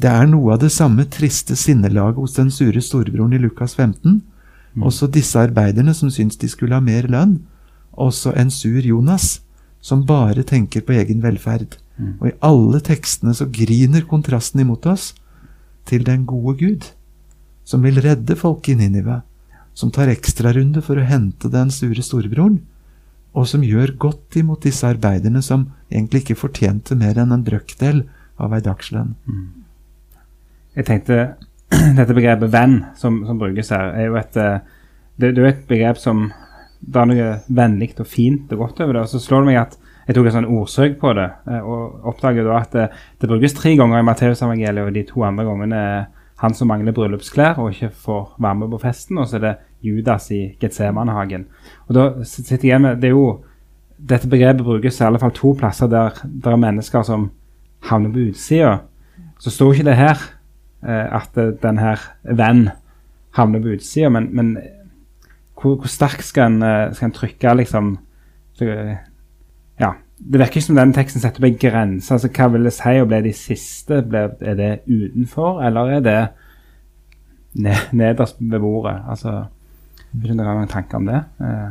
Det 0.00 0.08
er 0.10 0.26
noe 0.26 0.54
av 0.54 0.60
det 0.60 0.70
samme 0.72 1.04
triste 1.04 1.56
sinnelaget 1.56 2.16
hos 2.16 2.34
den 2.36 2.50
sure 2.50 2.80
storebroren 2.80 3.32
i 3.36 3.38
Lukas 3.38 3.74
15. 3.74 4.22
Også 4.80 5.08
disse 5.10 5.38
arbeiderne 5.38 5.94
som 5.94 6.10
syns 6.10 6.36
de 6.38 6.48
skulle 6.48 6.74
ha 6.74 6.80
mer 6.80 7.08
lønn. 7.10 7.40
Også 7.92 8.32
en 8.36 8.50
sur 8.50 8.80
Jonas, 8.80 9.40
som 9.80 10.04
bare 10.06 10.42
tenker 10.42 10.80
på 10.80 10.92
egen 10.92 11.22
velferd. 11.22 11.76
Mm. 12.00 12.12
Og 12.18 12.30
i 12.30 12.36
alle 12.46 12.80
tekstene 12.84 13.34
så 13.36 13.46
griner 13.52 14.06
kontrasten 14.08 14.62
imot 14.64 14.88
oss 14.88 15.12
til 15.88 16.04
den 16.06 16.24
gode 16.28 16.56
Gud, 16.60 16.88
som 17.64 17.84
vil 17.84 18.00
redde 18.02 18.36
folk 18.38 18.68
i 18.72 18.76
Ninive, 18.78 19.20
som 19.76 19.92
tar 19.94 20.10
ekstrarunde 20.12 20.82
for 20.84 20.98
å 20.98 21.06
hente 21.06 21.50
den 21.52 21.70
sure 21.74 22.02
storebroren, 22.04 22.60
og 23.36 23.46
som 23.46 23.62
gjør 23.62 23.94
godt 24.00 24.40
imot 24.40 24.64
disse 24.66 24.88
arbeiderne 24.88 25.42
som 25.44 25.68
egentlig 25.90 26.24
ikke 26.24 26.40
fortjente 26.40 26.96
mer 26.98 27.20
enn 27.20 27.34
en 27.34 27.44
brøkdel 27.46 28.02
av 28.40 28.56
ei 28.56 28.62
dagslønn. 28.64 29.14
Jeg 30.74 30.88
tenkte 30.88 31.20
Dette 31.98 32.14
begrepet 32.16 32.50
'venn' 32.50 32.80
som, 32.98 33.20
som 33.26 33.38
brukes 33.38 33.68
her, 33.70 33.92
er 33.94 34.08
jo 34.08 34.16
et, 34.18 34.36
eh, 34.42 34.58
det, 35.22 35.28
det 35.36 35.42
er 35.44 35.52
et 35.52 35.68
begrep 35.68 36.00
som 36.02 36.24
det 36.80 36.98
er 36.98 37.06
noe 37.06 37.28
vennlig 37.46 37.92
og 38.00 38.08
fint 38.08 38.50
og 38.54 38.64
godt 38.64 38.80
over 38.82 38.96
det. 38.96 39.02
Og 39.04 39.12
så 39.12 39.20
slår 39.22 39.44
det 39.44 39.50
meg 39.52 39.60
at 39.60 39.76
jeg 40.10 40.16
tok 40.16 40.26
et 40.26 40.34
sånn 40.34 40.48
ordsøk 40.50 40.96
på 40.98 41.12
det, 41.14 41.28
eh, 41.46 41.60
og 41.62 42.08
oppdaget 42.10 42.48
da 42.48 42.56
at 42.58 42.72
det, 42.74 42.86
det 43.22 43.28
brukes 43.30 43.54
tre 43.54 43.76
ganger 43.78 44.00
i 44.02 44.06
Matteusevangeliet, 44.08 44.88
og 44.88 44.96
de 44.96 45.04
to 45.06 45.22
andre 45.22 45.44
gangene 45.46 45.82
er 45.86 46.00
han 46.40 46.56
som 46.56 46.70
mangler 46.72 46.94
bryllupsklær 46.96 47.60
og 47.60 47.74
ikke 47.74 47.92
får 48.06 48.22
være 48.40 48.58
med 48.62 48.72
på 48.72 48.80
festen, 48.82 49.20
og 49.20 49.28
så 49.28 49.38
er 49.38 49.44
det 49.44 49.52
Judas 49.86 50.30
i 50.34 50.40
Getsemanehagen. 50.58 51.46
Og 51.86 51.94
da 51.94 52.06
sitter 52.26 52.66
jeg 52.68 52.82
med 52.82 52.98
det 52.98 53.12
er 53.12 53.16
jo, 53.16 53.44
Dette 54.00 54.30
begrepet 54.32 54.64
brukes 54.64 54.96
i 54.96 55.04
alle 55.04 55.18
fall 55.20 55.34
to 55.36 55.50
plasser 55.60 55.88
der 55.92 56.14
det 56.24 56.48
er 56.48 56.56
mennesker 56.56 57.02
som 57.04 57.26
havner 57.84 58.08
på 58.14 58.30
utsida. 58.30 58.78
Så 59.36 59.52
står 59.52 59.74
ikke 59.74 59.90
det 59.90 59.96
her 59.98 60.22
eh, 60.80 61.04
at 61.20 61.36
eh, 61.36 61.52
den 61.60 61.78
her 61.78 62.00
venn 62.24 62.70
havner 63.36 63.60
på 63.60 63.74
utsida, 63.74 64.08
men, 64.08 64.30
men 64.32 64.54
hvor, 65.52 65.76
hvor 65.76 65.92
sterkt 65.92 66.24
skal 66.24 66.48
en, 66.48 66.62
eh, 66.64 67.04
en 67.04 67.12
trykke, 67.12 67.52
liksom 67.60 67.98
eh. 68.64 68.96
Det 70.20 70.38
virker 70.38 70.60
ikke 70.60 70.66
som 70.66 70.76
den 70.76 70.92
teksten 70.92 71.22
setter 71.22 71.40
opp 71.40 71.48
en 71.48 71.58
grense. 71.62 72.12
altså 72.12 72.28
Hva 72.28 72.48
vil 72.52 72.66
det 72.68 72.72
si 72.76 72.96
å 73.00 73.06
bli 73.08 73.20
de 73.24 73.32
siste? 73.36 74.02
Ble, 74.04 74.26
er 74.44 74.58
det 74.58 74.70
utenfor, 74.86 75.62
eller 75.64 75.94
er 75.96 76.02
det 76.04 76.18
ned, 77.56 77.86
nederst 77.96 78.36
ved 78.40 78.60
bordet? 78.60 78.98
Altså, 79.08 79.32
jeg 80.10 80.20
vet 80.20 80.30
ikke 80.34 80.36
noen 80.42 80.68
tanker 80.70 81.00
om 81.00 81.08
det? 81.08 81.22
Eh, 81.40 81.70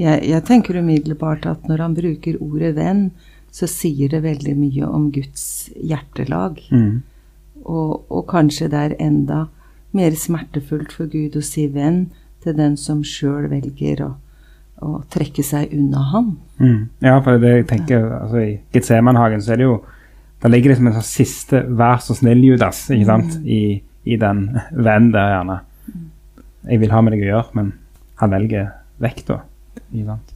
Jeg, 0.00 0.22
jeg 0.30 0.44
tenker 0.48 0.78
umiddelbart 0.80 1.44
at 1.50 1.68
når 1.68 1.82
han 1.84 1.94
bruker 1.98 2.38
ordet 2.40 2.72
venn, 2.78 3.10
så 3.52 3.66
sier 3.68 4.08
det 4.08 4.22
veldig 4.24 4.54
mye 4.56 4.86
om 4.88 5.10
Guds 5.12 5.68
hjertelag. 5.76 6.60
mm, 6.70 7.02
Og, 7.64 8.06
og 8.08 8.26
kanskje 8.30 8.70
det 8.72 8.78
er 8.80 8.96
enda 9.04 9.48
mer 9.92 10.14
smertefullt 10.16 10.92
for 10.96 11.10
Gud 11.10 11.36
å 11.36 11.42
si 11.44 11.66
venn 11.68 12.06
til 12.40 12.54
den 12.56 12.76
som 12.80 13.02
sjøl 13.04 13.50
velger 13.50 14.00
å, 14.06 14.10
å 14.80 15.02
trekke 15.12 15.42
seg 15.44 15.72
unna 15.76 16.02
ham. 16.12 16.30
mm. 16.58 16.80
Ja, 17.04 17.18
for 17.24 17.38
det 17.38 17.50
jeg 17.54 17.66
tenker 17.68 18.06
altså, 18.22 18.40
I 18.40 18.60
Getsemanhagen 18.72 19.42
så 19.44 19.52
er 19.52 19.60
det 19.60 19.66
jo 19.68 19.80
Der 20.40 20.48
ligger 20.48 20.72
liksom 20.72 20.86
en 20.88 20.94
sånn 20.96 21.04
siste 21.04 21.58
'vær 21.68 21.98
så 22.00 22.14
snill, 22.16 22.40
Judas' 22.40 22.86
ikke 22.94 23.06
sant? 23.10 23.34
I, 23.44 23.82
i 24.08 24.16
den 24.16 24.46
vennen 24.86 25.10
der, 25.12 25.34
gjerne. 25.34 25.60
Jeg 26.64 26.80
vil 26.80 26.90
ha 26.94 27.00
med 27.04 27.12
deg 27.12 27.24
å 27.26 27.28
gjøre, 27.28 27.50
men 27.58 27.72
han 28.22 28.30
velger 28.32 28.70
vekk, 29.04 29.20
da. 29.28 29.36
Ikke 29.92 30.06
sant? 30.06 30.32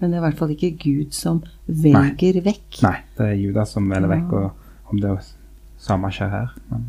Men 0.00 0.10
det 0.10 0.16
er 0.16 0.20
i 0.20 0.26
hvert 0.26 0.38
fall 0.38 0.50
ikke 0.54 0.72
Gud 0.82 1.14
som 1.14 1.38
velger 1.66 2.40
vekk. 2.42 2.82
Nei, 2.82 2.96
det 3.18 3.24
er 3.28 3.38
Judas 3.38 3.72
som 3.74 3.86
velger 3.90 4.10
vekk, 4.10 4.32
og 4.32 4.90
om 4.92 5.00
det 5.02 5.10
er 5.10 5.30
samme 5.78 6.10
skjer 6.10 6.30
her. 6.34 6.52
Men, 6.70 6.84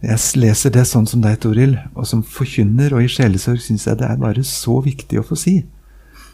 Jeg 0.00 0.40
leser 0.40 0.72
det 0.72 0.86
sånn 0.88 1.06
som 1.08 1.20
deg, 1.20 1.36
Toril, 1.42 1.74
og 1.92 2.06
som 2.08 2.22
forkynner 2.24 2.94
og 2.96 3.04
i 3.04 3.10
sjelesorg 3.12 3.60
syns 3.60 3.84
jeg 3.84 4.00
det 4.00 4.08
er 4.08 4.20
bare 4.20 4.44
så 4.46 4.78
viktig 4.84 5.20
å 5.20 5.26
få 5.26 5.36
si 5.36 5.58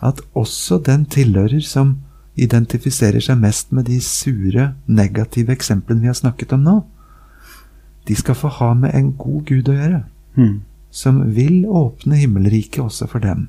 at 0.04 0.20
også 0.36 0.78
den 0.86 1.06
tilhører 1.10 1.64
som 1.64 1.96
identifiserer 2.36 3.22
seg 3.24 3.40
mest 3.40 3.72
med 3.74 3.88
de 3.88 3.96
sure, 4.04 4.68
negative 4.86 5.54
eksemplene 5.54 6.04
vi 6.04 6.10
har 6.12 6.18
snakket 6.18 6.52
om 6.54 6.66
nå, 6.66 6.76
de 8.06 8.14
skal 8.14 8.36
få 8.38 8.52
ha 8.60 8.72
med 8.78 8.94
en 8.94 9.10
god 9.18 9.46
Gud 9.48 9.70
å 9.72 9.76
gjøre, 9.76 10.02
mm, 10.36 10.56
som 10.94 11.22
vil 11.34 11.64
åpne 11.66 12.20
himmelriket 12.20 12.84
også 12.84 13.08
for 13.10 13.24
dem. 13.24 13.48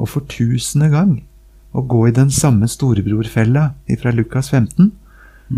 Og 0.00 0.08
for 0.08 0.26
tusende 0.26 0.88
gang 0.90 1.20
å 1.76 1.84
gå 1.86 2.08
i 2.08 2.16
den 2.16 2.32
samme 2.32 2.66
storebrorfella 2.68 3.68
fra 4.00 4.12
Lukas 4.16 4.50
15, 4.50 4.90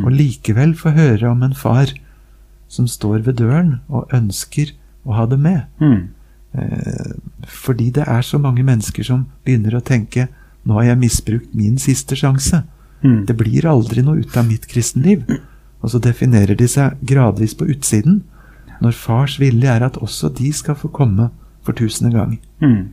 og 0.03 0.11
likevel 0.11 0.75
få 0.75 0.91
høre 0.97 1.31
om 1.31 1.45
en 1.47 1.55
far 1.55 1.93
som 2.69 2.87
står 2.87 3.23
ved 3.27 3.37
døren 3.37 3.81
og 3.89 4.11
ønsker 4.13 4.73
å 5.07 5.13
ha 5.19 5.27
det 5.27 5.39
med. 5.39 5.65
mm, 5.81 6.09
Eh, 6.55 7.15
fordi 7.47 7.91
det 7.91 8.05
er 8.07 8.23
så 8.23 8.39
mange 8.39 8.63
mennesker 8.63 9.03
som 9.03 9.25
begynner 9.45 9.75
å 9.75 9.83
tenke 9.83 10.29
nå 10.65 10.77
har 10.79 10.85
jeg 10.93 11.01
misbrukt 11.01 11.55
min 11.55 11.79
siste 11.83 12.17
sjanse. 12.17 12.63
mm, 13.03 13.27
Det 13.27 13.37
blir 13.37 13.67
aldri 13.67 14.03
noe 14.03 14.21
ut 14.23 14.37
av 14.37 14.47
mitt 14.47 14.67
kristenliv. 14.67 15.25
Og 15.83 15.91
så 15.91 15.99
definerer 16.01 16.55
de 16.57 16.69
seg 16.69 16.97
gradvis 17.05 17.55
på 17.55 17.67
utsiden, 17.67 18.23
når 18.81 18.93
fars 18.93 19.39
vilje 19.41 19.69
er 19.69 19.83
at 19.83 19.99
også 20.01 20.31
de 20.35 20.53
skal 20.53 20.75
få 20.75 20.89
komme 20.89 21.31
for 21.63 21.73
tusende 21.73 22.13
gang. 22.13 22.39
mm, 22.61 22.89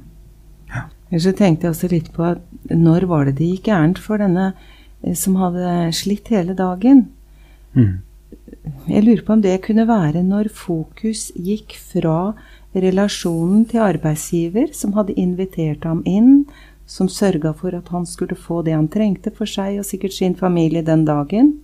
Ja. 0.73 0.83
så 1.19 1.31
tenkte 1.31 1.67
jeg 1.67 1.71
også 1.71 1.89
litt 1.91 2.13
på 2.13 2.23
at 2.23 2.41
når 2.69 3.05
var 3.07 3.25
det 3.25 3.35
det 3.37 3.47
gikk 3.47 3.63
gærent 3.67 3.97
for 3.99 4.17
denne 4.17 4.53
eh, 5.03 5.13
som 5.13 5.35
hadde 5.35 5.93
slitt 5.93 6.27
hele 6.29 6.55
dagen? 6.55 7.09
mm, 7.75 7.99
Jeg 8.61 9.05
lurer 9.05 9.23
på 9.25 9.33
om 9.33 9.41
det 9.41 9.55
kunne 9.65 9.87
være 9.89 10.21
når 10.25 10.51
fokus 10.53 11.29
gikk 11.33 11.73
fra 11.81 12.33
relasjonen 12.77 13.65
til 13.69 13.81
arbeidsgiver, 13.83 14.69
som 14.77 14.93
hadde 14.93 15.17
invitert 15.19 15.87
ham 15.87 16.03
inn, 16.05 16.45
som 16.85 17.09
sørga 17.09 17.53
for 17.57 17.73
at 17.73 17.89
han 17.89 18.05
skulle 18.05 18.37
få 18.37 18.61
det 18.67 18.75
han 18.75 18.89
trengte 18.91 19.33
for 19.33 19.49
seg 19.49 19.79
og 19.79 19.87
sikkert 19.87 20.13
sin 20.13 20.35
familie 20.37 20.85
den 20.85 21.07
dagen, 21.07 21.55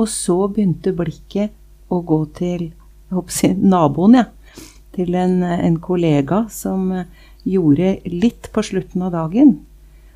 og 0.00 0.08
så 0.10 0.46
begynte 0.48 0.94
blikket 0.96 1.52
å 1.92 2.00
gå 2.00 2.20
til 2.38 2.70
jeg 3.12 3.54
naboen, 3.60 4.18
ja. 4.22 4.24
Til 4.94 5.14
en, 5.18 5.40
en 5.42 5.76
kollega 5.82 6.44
som 6.54 6.86
gjorde 7.42 7.96
litt 8.06 8.48
på 8.54 8.62
slutten 8.62 9.02
av 9.02 9.10
dagen. 9.14 9.56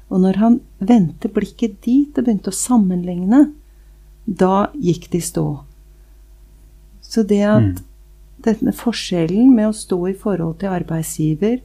Og 0.08 0.22
når 0.22 0.38
han 0.38 0.60
vendte 0.78 1.30
blikket 1.34 1.80
dit 1.84 2.14
og 2.14 2.24
begynte 2.24 2.54
å 2.54 2.56
sammenligne, 2.56 3.48
da 4.24 4.68
gikk 4.78 5.10
de 5.10 5.20
stå. 5.24 5.48
Så 7.08 7.24
det 7.24 7.40
at 7.42 7.62
Mm. 7.62 7.84
denne 8.44 8.72
forskjellen 8.76 9.54
med 9.54 9.70
å 9.70 9.76
stå 9.76 9.98
i 10.10 10.14
forhold 10.14 10.58
til 10.60 10.68
arbeidsgiver, 10.68 11.60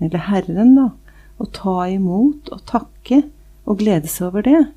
eller 0.00 0.18
Herren, 0.18 0.74
da, 0.74 0.90
og 1.38 1.52
ta 1.52 1.86
imot 1.86 2.48
og 2.50 2.64
takke 2.66 3.22
og 3.66 3.78
glede 3.78 4.08
seg 4.08 4.30
over 4.30 4.42
det, 4.42 4.68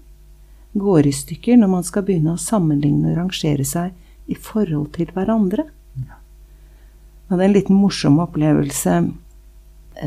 går 0.77 1.07
i 1.07 1.11
stykker 1.15 1.57
når 1.57 1.69
man 1.69 1.83
skal 1.83 2.03
begynne 2.03 2.35
å 2.35 2.39
sammenligne 2.39 3.11
og 3.11 3.17
rangere 3.17 3.65
seg 3.65 3.91
i 4.27 4.35
forhold 4.35 4.93
til 4.93 5.09
hverandre. 5.15 5.65
Jeg 5.97 7.37
hadde 7.37 7.43
en 7.47 7.55
liten 7.55 7.75
morsom 7.79 8.19
opplevelse 8.19 8.95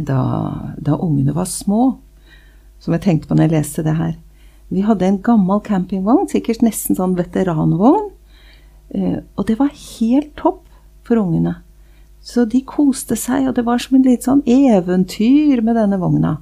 da, 0.05 0.21
da 0.77 0.97
ungene 1.01 1.35
var 1.35 1.49
små, 1.49 1.97
som 2.81 2.93
jeg 2.93 3.05
tenkte 3.05 3.29
på 3.29 3.37
når 3.37 3.49
jeg 3.49 3.55
leste 3.57 3.85
det 3.85 3.97
her. 3.97 4.15
Vi 4.73 4.85
hadde 4.85 5.07
en 5.07 5.21
gammel 5.25 5.61
campingvogn, 5.65 6.29
sikkert 6.29 6.65
nesten 6.65 6.97
sånn 6.99 7.17
veteranvogn. 7.17 8.11
Eh, 8.93 9.21
og 9.37 9.47
det 9.47 9.59
var 9.59 9.71
helt 9.75 10.35
topp 10.37 10.63
for 11.05 11.17
ungene. 11.21 11.57
Så 12.25 12.45
de 12.49 12.61
koste 12.65 13.17
seg, 13.17 13.49
og 13.49 13.55
det 13.55 13.65
var 13.67 13.79
som 13.79 13.99
et 13.99 14.07
litt 14.07 14.25
sånn 14.25 14.43
eventyr 14.49 15.61
med 15.63 15.77
denne 15.77 15.99
vogna. 16.01 16.39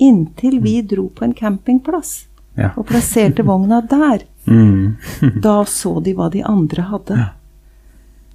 Inntil 0.00 0.60
vi 0.62 0.80
dro 0.82 1.08
på 1.08 1.24
en 1.24 1.34
campingplass 1.34 2.26
Ja. 2.56 2.70
og 2.76 2.86
plasserte 2.86 3.42
vogna 3.46 3.80
der. 3.86 4.24
Mm. 4.50 4.96
Da 5.44 5.64
så 5.68 6.00
de 6.02 6.14
hva 6.16 6.30
de 6.32 6.40
andre 6.42 6.82
hadde. 6.88 7.16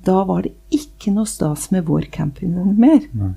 Da 0.05 0.23
var 0.23 0.43
det 0.45 0.51
ikke 0.71 1.11
noe 1.11 1.25
stas 1.25 1.71
med 1.73 1.85
vår 1.87 2.05
campingvogn 2.13 2.77
mer. 2.77 3.01
Nei. 3.11 3.31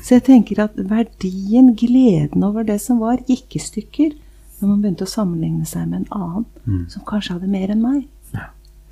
Så 0.00 0.14
jeg 0.14 0.22
tenker 0.28 0.60
at 0.62 0.76
verdien, 0.78 1.72
gleden 1.74 2.44
over 2.46 2.62
det 2.64 2.78
som 2.80 3.00
var, 3.02 3.18
gikk 3.26 3.56
i 3.58 3.58
stykker 3.58 4.14
når 4.60 4.68
man 4.70 4.80
begynte 4.84 5.04
å 5.08 5.10
sammenligne 5.10 5.66
seg 5.66 5.88
med 5.90 6.04
en 6.04 6.12
annen 6.14 6.46
Mm. 6.68 6.86
som 6.88 7.02
kanskje 7.04 7.34
hadde 7.34 7.48
mer 7.50 7.68
enn 7.74 7.82
meg. 7.82 8.06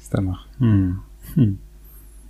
Stemmer. 0.07 0.47
Mm. 0.61 0.99
Mm. 1.35 1.59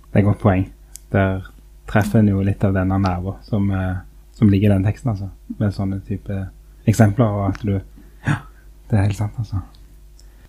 Det 0.09 0.15
er 0.15 0.19
et 0.23 0.25
godt 0.25 0.41
poeng. 0.41 0.65
Der 1.13 1.45
treffer 1.87 2.19
en 2.19 2.31
jo 2.31 2.41
litt 2.45 2.63
av 2.65 2.73
denne 2.75 2.97
nerven 2.99 3.37
som, 3.45 3.69
eh, 3.71 3.97
som 4.33 4.49
ligger 4.49 4.71
i 4.71 4.73
den 4.73 4.87
teksten, 4.87 5.13
altså. 5.13 5.29
Med 5.59 5.75
sånne 5.75 6.01
type 6.07 6.47
eksempler, 6.87 7.25
og 7.25 7.49
at 7.53 7.61
du 7.61 7.79
Ja, 8.25 8.41
det 8.89 8.97
er 8.97 9.03
helt 9.03 9.17
sant, 9.17 9.33
altså. 9.37 9.61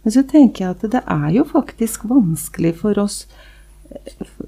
Men 0.03 0.13
så 0.13 0.23
tenker 0.23 0.65
jeg 0.65 0.71
at 0.71 0.91
det 0.91 1.03
er 1.05 1.31
jo 1.35 1.45
faktisk 1.45 2.09
vanskelig 2.09 2.75
for 2.81 2.99
oss, 2.99 3.27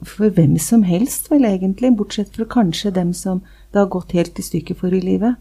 for 0.03 0.31
hvem 0.31 0.59
som 0.59 0.83
helst 0.83 1.31
vel 1.31 1.45
egentlig, 1.45 1.97
bortsett 1.97 2.35
fra 2.37 2.45
kanskje 2.45 2.95
dem 2.95 3.13
som 3.13 3.43
det 3.73 3.79
har 3.79 3.91
gått 3.93 4.13
helt 4.13 4.39
i 4.39 4.43
stykker 4.43 4.75
for 4.75 4.89
i 4.89 5.01
livet, 5.01 5.37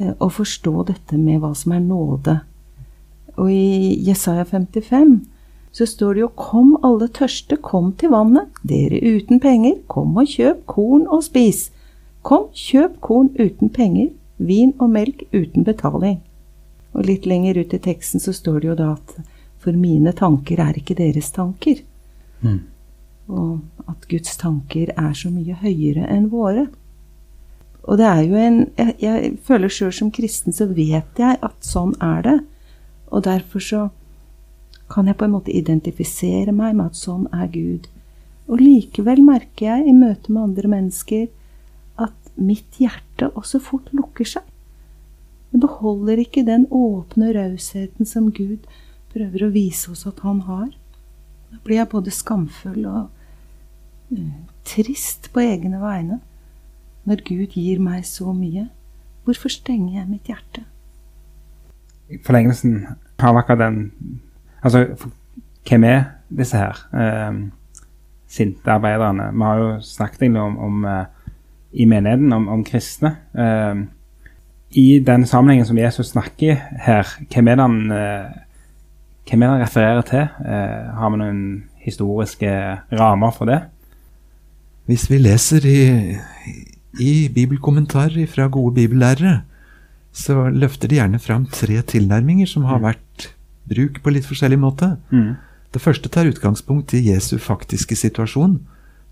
eh, 0.00 0.14
å 0.18 0.30
forstå 0.30 0.86
dette 0.86 1.18
med 1.18 1.40
hva 1.40 1.54
som 1.54 1.72
er 1.72 1.80
nåde. 1.80 2.40
Og 3.36 3.50
i 3.50 3.98
Jesaja 4.06 4.44
55 4.44 5.20
så 5.72 5.86
står 5.86 6.14
det 6.14 6.20
jo 6.20 6.28
'Kom 6.28 6.76
alle 6.84 7.08
tørste, 7.08 7.56
kom 7.56 7.92
til 7.92 8.10
vannet, 8.10 8.48
dere 8.62 9.00
uten 9.00 9.40
penger, 9.40 9.78
kom 9.88 10.16
og 10.16 10.26
kjøp 10.26 10.66
korn 10.66 11.06
og 11.06 11.22
spis'. 11.22 11.70
Kom, 12.22 12.48
kjøp 12.54 13.00
korn 13.00 13.30
uten 13.38 13.68
penger, 13.68 14.10
vin 14.38 14.74
og 14.78 14.90
melk 14.90 15.22
uten 15.32 15.64
betaling. 15.64 16.20
Og 16.92 17.06
litt 17.06 17.26
lenger 17.26 17.58
ut 17.58 17.74
i 17.74 17.78
teksten 17.78 18.20
så 18.20 18.32
står 18.32 18.60
det 18.60 18.68
jo 18.68 18.74
da 18.74 18.92
at 18.92 19.16
for 19.62 19.72
mine 19.72 20.12
tanker 20.12 20.60
er 20.60 20.76
ikke 20.78 20.94
deres 20.98 21.30
tanker. 21.30 21.80
Mm. 22.42 22.60
Og 23.28 23.60
at 23.88 24.08
Guds 24.10 24.36
tanker 24.36 24.92
er 24.96 25.12
så 25.12 25.30
mye 25.30 25.54
høyere 25.54 26.06
enn 26.10 26.28
våre. 26.32 26.66
Og 27.88 27.98
det 27.98 28.06
er 28.06 28.22
jo 28.22 28.34
en 28.38 28.58
Jeg, 28.78 28.94
jeg 29.00 29.38
føler 29.42 29.68
sjøl 29.68 29.92
som 29.92 30.10
kristen 30.10 30.52
så 30.52 30.66
vet 30.66 31.18
jeg 31.18 31.38
at 31.42 31.56
sånn 31.60 31.94
er 32.00 32.22
det. 32.22 32.38
Og 33.10 33.24
derfor 33.24 33.60
så 33.60 33.88
kan 34.92 35.08
jeg 35.08 35.16
på 35.16 35.26
en 35.26 35.34
måte 35.34 35.54
identifisere 35.54 36.52
meg 36.52 36.76
med 36.76 36.92
at 36.92 36.98
sånn 37.00 37.24
er 37.32 37.48
Gud. 37.52 37.88
Og 38.50 38.60
likevel 38.60 39.22
merker 39.24 39.68
jeg 39.70 39.88
i 39.88 39.96
møte 39.96 40.32
med 40.32 40.50
andre 40.50 40.72
mennesker 40.74 41.28
at 42.02 42.32
mitt 42.36 42.80
hjerte 42.80 43.30
også 43.38 43.60
fort 43.62 43.88
lukker 43.96 44.28
seg. 44.28 44.44
Det 45.52 45.60
beholder 45.60 46.20
ikke 46.22 46.44
den 46.48 46.66
åpne 46.72 47.32
rausheten 47.36 48.08
som 48.08 48.30
Gud 48.32 48.64
prøver 49.12 49.46
å 49.46 49.52
vise 49.52 49.92
oss 49.92 50.06
at 50.08 50.22
han 50.24 50.42
har. 50.48 50.70
Da 51.52 51.60
blir 51.64 51.82
jeg 51.82 51.92
både 51.92 52.12
skamfull 52.14 52.86
og 52.88 54.12
eh, 54.16 54.28
trist 54.68 55.28
på 55.32 55.44
egne 55.44 55.80
vegne. 55.82 56.20
Når 57.08 57.24
Gud 57.26 57.56
gir 57.58 57.80
meg 57.82 58.06
så 58.08 58.32
mye, 58.32 58.68
hvorfor 59.26 59.52
stenger 59.52 59.98
jeg 60.00 60.08
mitt 60.08 60.28
hjerte? 60.30 60.64
I 62.12 62.20
forlengelsen 62.22 62.84
av 63.22 63.38
akkurat 63.40 63.60
den 63.60 63.80
Altså, 64.62 64.86
hvem 65.68 65.84
er 65.84 66.04
disse 66.30 66.56
her 66.56 66.78
eh, 66.94 67.40
sinte 68.28 68.70
arbeiderne? 68.70 69.32
Vi 69.32 69.42
har 69.42 69.58
jo 69.58 69.80
snakket 69.80 70.22
egentlig 70.22 70.42
om, 70.42 70.58
om 70.58 70.84
eh, 70.84 71.04
i 71.72 71.84
menigheten, 71.88 72.32
om, 72.32 72.48
om 72.48 72.64
kristne. 72.64 73.16
Eh, 73.34 73.82
I 74.78 74.86
den 75.04 75.26
sammenhengen 75.26 75.66
som 75.68 75.78
Jesus 75.78 76.12
snakker 76.14 76.56
her, 76.86 77.08
hvem 77.32 77.48
er 77.48 77.58
det 77.58 77.66
han, 77.66 77.78
eh, 77.92 78.32
hvem 79.28 79.42
er 79.42 79.46
det 79.46 79.52
han 79.52 79.66
refererer 79.66 80.08
til? 80.08 80.26
Eh, 80.46 80.90
har 80.98 81.12
vi 81.12 81.22
noen 81.22 81.44
historiske 81.82 82.50
rammer 82.92 83.34
for 83.34 83.50
det? 83.50 83.62
Hvis 84.86 85.08
vi 85.10 85.18
leser 85.18 85.66
i, 85.66 85.80
i 87.00 87.12
bibelkommentarer 87.34 88.26
fra 88.26 88.48
gode 88.50 88.74
bibellærere, 88.74 89.40
så 90.12 90.50
løfter 90.52 90.90
de 90.90 90.98
gjerne 90.98 91.18
fram 91.22 91.46
tre 91.48 91.80
tilnærminger 91.88 92.46
som 92.50 92.66
har 92.68 92.82
vært 92.82 93.00
bruk 93.68 94.02
på 94.02 94.12
litt 94.12 94.26
forskjellig 94.28 94.58
måte. 94.58 94.96
Mm. 95.12 95.36
Det 95.72 95.80
første 95.80 96.08
tar 96.12 96.28
utgangspunkt 96.28 96.92
i 96.94 97.00
Jesu 97.08 97.38
faktiske 97.38 97.96
situasjon, 97.96 98.60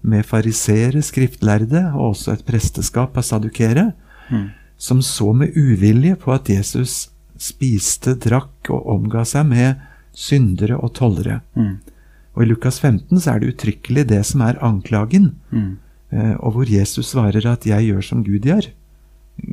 med 0.03 0.25
fariseere, 0.25 1.03
skriftlærde 1.05 1.83
og 1.95 2.15
også 2.15 2.33
et 2.33 2.45
presteskap 2.49 3.17
av 3.17 3.23
sadukere, 3.27 3.93
Mm. 4.31 4.51
som 4.79 5.01
så 5.03 5.33
med 5.35 5.57
uvilje 5.57 6.15
på 6.17 6.33
at 6.33 6.49
Jesus 6.49 7.11
spiste, 7.37 8.15
drakk 8.15 8.71
og 8.71 8.87
omga 8.87 9.25
seg 9.25 9.47
med 9.47 9.77
syndere 10.15 10.79
og 10.79 10.95
tollere. 10.95 11.41
Mm. 11.57 11.79
Og 12.37 12.43
I 12.43 12.47
Lukas 12.47 12.79
15 12.81 13.19
så 13.21 13.35
er 13.35 13.41
det 13.41 13.57
uttrykkelig 13.57 14.07
det 14.07 14.25
som 14.27 14.41
er 14.43 14.59
anklagen, 14.63 15.35
Mm. 15.51 15.77
eh, 16.13 16.35
og 16.41 16.53
hvor 16.55 16.65
Jesus 16.71 17.11
svarer 17.11 17.45
at 17.47 17.63
'jeg 17.67 17.91
gjør 17.93 18.03
som 18.05 18.25
Gud 18.25 18.41
gjør'. 18.41 18.69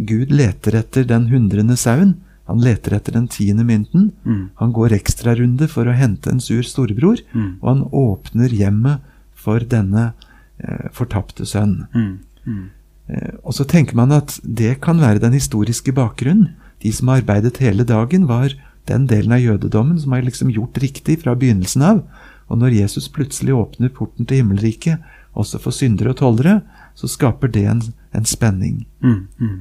Gud 0.05 0.27
leter 0.31 0.75
etter 0.75 1.03
den 1.03 1.27
hundrende 1.29 1.75
sauen, 1.77 2.15
han 2.47 2.61
leter 2.63 2.95
etter 2.95 3.15
den 3.15 3.27
tiende 3.27 3.65
mynten. 3.67 4.11
Mm. 4.25 4.49
Han 4.61 4.71
går 4.75 4.95
ekstrarunde 4.95 5.67
for 5.67 5.87
å 5.87 5.95
hente 5.95 6.31
en 6.31 6.39
sur 6.43 6.63
storebror, 6.63 7.19
Mm. 7.33 7.57
og 7.61 7.67
han 7.67 7.83
åpner 7.91 8.49
hjemmet 8.49 8.99
for 9.35 9.59
denne 9.59 10.13
eh, 10.59 10.87
fortapte 10.91 11.45
sønn. 11.45 11.87
Mm. 11.93 12.19
Mm. 12.47 12.69
Eh, 13.07 13.33
og 13.43 13.53
så 13.53 13.65
tenker 13.67 13.95
man 13.95 14.11
at 14.11 14.39
det 14.43 14.79
kan 14.81 14.99
være 14.99 15.19
den 15.19 15.33
historiske 15.33 15.93
bakgrunnen. 15.93 16.55
De 16.81 16.91
som 16.91 17.09
arbeidet 17.09 17.57
hele 17.57 17.83
dagen, 17.83 18.27
var 18.27 18.53
den 18.87 19.07
delen 19.07 19.31
av 19.35 19.43
jødedommen 19.43 19.99
som 19.99 20.11
har 20.15 20.21
liksom 20.23 20.49
gjort 20.49 20.77
riktig 20.79 21.21
fra 21.23 21.35
begynnelsen 21.35 21.81
av. 21.83 22.03
Og 22.49 22.59
når 22.61 22.77
Jesus 22.79 23.09
plutselig 23.11 23.53
åpner 23.53 23.89
porten 23.91 24.25
til 24.25 24.41
himmelriket, 24.41 25.03
også 25.35 25.59
for 25.59 25.75
syndere 25.75 26.13
og 26.15 26.17
tollere, 26.21 26.61
så 26.95 27.09
skaper 27.11 27.51
det 27.51 27.65
en, 27.69 27.81
en 28.15 28.25
spenning. 28.25 28.85
Mm. 29.03 29.27
Mm. 29.37 29.57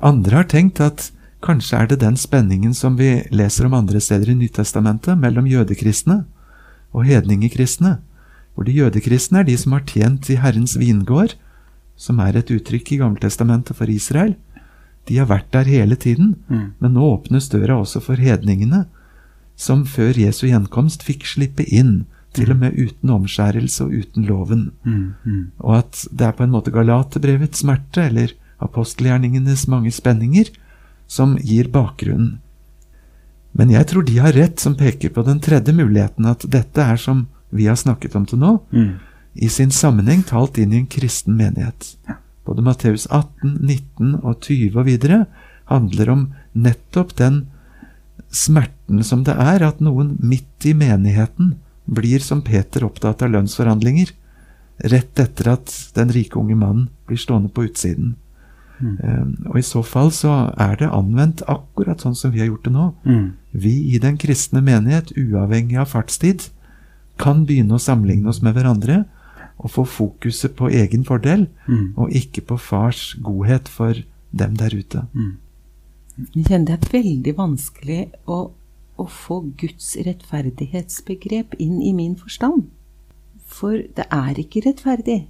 Andre 0.00 0.36
har 0.36 0.44
tenkt 0.50 0.80
at 0.84 1.10
kanskje 1.42 1.78
er 1.78 1.86
det 1.90 2.00
den 2.00 2.16
spenningen 2.16 2.74
som 2.74 2.96
vi 2.98 3.22
leser 3.30 3.66
om 3.66 3.74
andre 3.74 4.00
steder 4.00 4.30
i 4.30 4.34
Nyttestamentet, 4.34 5.18
mellom 5.18 5.46
jødekristne 5.48 6.24
og 6.92 7.04
hedningekristne. 7.06 7.98
Hvor 8.54 8.64
de 8.66 8.72
jødekristne 8.76 9.40
er 9.40 9.44
de 9.48 9.56
som 9.56 9.72
har 9.72 9.84
tjent 9.86 10.28
i 10.30 10.36
Herrens 10.36 10.76
vingård, 10.78 11.34
som 11.96 12.18
er 12.20 12.36
et 12.36 12.50
uttrykk 12.50 12.92
i 12.92 12.96
Gammeltestamentet 13.00 13.76
for 13.76 13.88
Israel. 13.92 14.34
De 15.08 15.16
har 15.18 15.26
vært 15.26 15.50
der 15.52 15.64
hele 15.64 15.96
tiden, 15.96 16.36
Mm. 16.48 16.72
men 16.80 16.92
nå 16.94 17.00
åpnes 17.00 17.48
døra 17.48 17.80
også 17.80 18.00
for 18.02 18.14
hedningene, 18.16 18.86
som 19.56 19.84
før 19.84 20.16
Jesu 20.16 20.46
gjenkomst 20.46 21.02
fikk 21.02 21.24
slippe 21.26 21.64
inn, 21.68 22.06
til 22.32 22.50
og 22.52 22.58
med 22.58 22.76
uten 22.78 23.10
omskjærelse 23.10 23.84
og 23.84 23.90
uten 23.92 24.24
loven 24.26 24.70
Mm. 24.84 25.14
Mm. 25.24 25.50
og 25.58 25.78
at 25.78 26.06
det 26.12 26.26
er 26.26 26.32
på 26.32 26.42
en 26.44 26.50
måte 26.50 26.70
Galaterbrevets 26.70 27.58
smerte, 27.58 28.02
eller 28.06 28.32
apostelgjerningenes 28.60 29.66
mange 29.68 29.90
spenninger, 29.90 30.50
som 31.10 31.34
gir 31.42 31.68
bakgrunnen. 31.72 32.38
Men 33.52 33.72
jeg 33.74 33.88
tror 33.90 34.06
de 34.06 34.18
har 34.22 34.36
rett 34.36 34.62
som 34.62 34.76
peker 34.78 35.10
på 35.10 35.24
den 35.26 35.40
tredje 35.42 35.74
muligheten, 35.74 36.26
at 36.30 36.44
dette 36.46 36.84
er 36.84 37.00
som 37.00 37.24
vi 37.50 37.66
har 37.66 37.78
snakket 37.80 38.14
om 38.14 38.26
til 38.30 38.38
nå, 38.38 38.60
Mm. 38.70 38.98
i 39.34 39.48
sin 39.48 39.70
sammenheng 39.70 40.22
talt 40.26 40.58
inn 40.58 40.72
i 40.72 40.78
en 40.78 40.86
kristen 40.86 41.36
menighet. 41.36 41.96
Både 42.46 42.62
Matteus 42.62 43.06
18, 43.10 43.58
19 43.60 44.20
og 44.22 44.40
20 44.40 44.76
og 44.78 44.86
videre 44.86 45.26
handler 45.66 46.10
om 46.10 46.22
nettopp 46.54 47.16
den 47.16 47.46
smerten 48.30 49.02
som 49.04 49.24
det 49.26 49.34
er 49.34 49.62
at 49.66 49.80
noen 49.82 50.16
midt 50.22 50.66
i 50.66 50.72
menigheten 50.74 51.56
blir 51.90 52.22
som 52.22 52.42
Peter 52.42 52.84
opptatt 52.86 53.22
av 53.22 53.30
lønnsforhandlinger, 53.34 54.12
rett 54.90 55.18
etter 55.18 55.52
at 55.52 55.90
den 55.94 56.12
rike 56.14 56.38
unge 56.38 56.54
mannen 56.56 56.88
blir 57.06 57.18
stående 57.18 57.50
på 57.52 57.66
utsiden. 57.66 58.14
Mm. 58.80 58.96
Eh, 59.02 59.50
Og 59.50 59.58
i 59.58 59.62
så 59.62 59.82
fall 59.84 60.10
så 60.10 60.52
er 60.58 60.76
det 60.76 60.88
anvendt 60.90 61.42
akkurat 61.48 62.00
sånn 62.00 62.14
som 62.16 62.30
vi 62.32 62.40
har 62.40 62.46
gjort 62.48 62.64
det 62.64 62.72
nå. 62.72 62.94
Mm. 63.04 63.32
Vi 63.52 63.94
i 63.94 63.98
den 63.98 64.16
kristne 64.16 64.62
menighet, 64.62 65.12
uavhengig 65.16 65.76
av 65.78 65.86
fartstid, 65.92 66.48
kan 67.18 67.44
begynne 67.46 67.74
å 67.76 67.78
sammenligne 67.82 68.28
oss 68.28 68.40
med 68.42 68.54
hverandre 68.54 69.04
og 69.58 69.70
få 69.70 69.84
fokuset 69.84 70.54
på 70.56 70.70
egen 70.72 71.04
fordel, 71.04 71.48
Mm. 71.68 71.92
og 71.96 72.10
ikke 72.10 72.40
på 72.40 72.56
fars 72.58 73.14
godhet 73.22 73.68
for 73.68 73.94
dem 74.32 74.54
der 74.56 74.70
ute. 74.74 75.06
Jeg 76.34 76.44
kjenner 76.46 76.66
det 76.76 76.78
er 76.88 77.02
veldig 77.02 77.36
vanskelig 77.36 78.10
å, 78.26 78.50
å 78.98 79.06
få 79.08 79.42
Guds 79.56 79.96
rettferdighetsbegrep 79.96 81.54
inn 81.58 81.80
i 81.82 81.92
min 81.92 82.16
forstand. 82.16 82.64
For 83.46 83.72
det 83.96 84.06
er 84.10 84.34
ikke 84.38 84.62
rettferdig 84.66 85.26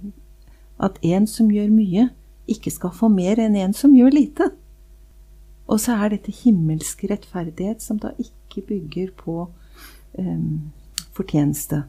at 0.79 0.97
en 1.03 1.27
som 1.27 1.49
gjør 1.51 1.69
mye, 1.71 2.09
ikke 2.49 2.73
skal 2.73 2.93
få 2.95 3.09
mer 3.11 3.39
enn 3.41 3.57
en 3.59 3.73
som 3.77 3.93
gjør 3.95 4.13
lite. 4.15 4.49
Og 5.71 5.79
så 5.79 5.95
er 5.95 6.15
dette 6.15 6.33
himmelsk 6.41 7.05
rettferdighet 7.11 7.83
som 7.83 7.99
da 8.01 8.11
ikke 8.19 8.63
bygger 8.67 9.11
på 9.17 9.45
um, 10.17 10.71
fortjeneste 11.15 11.83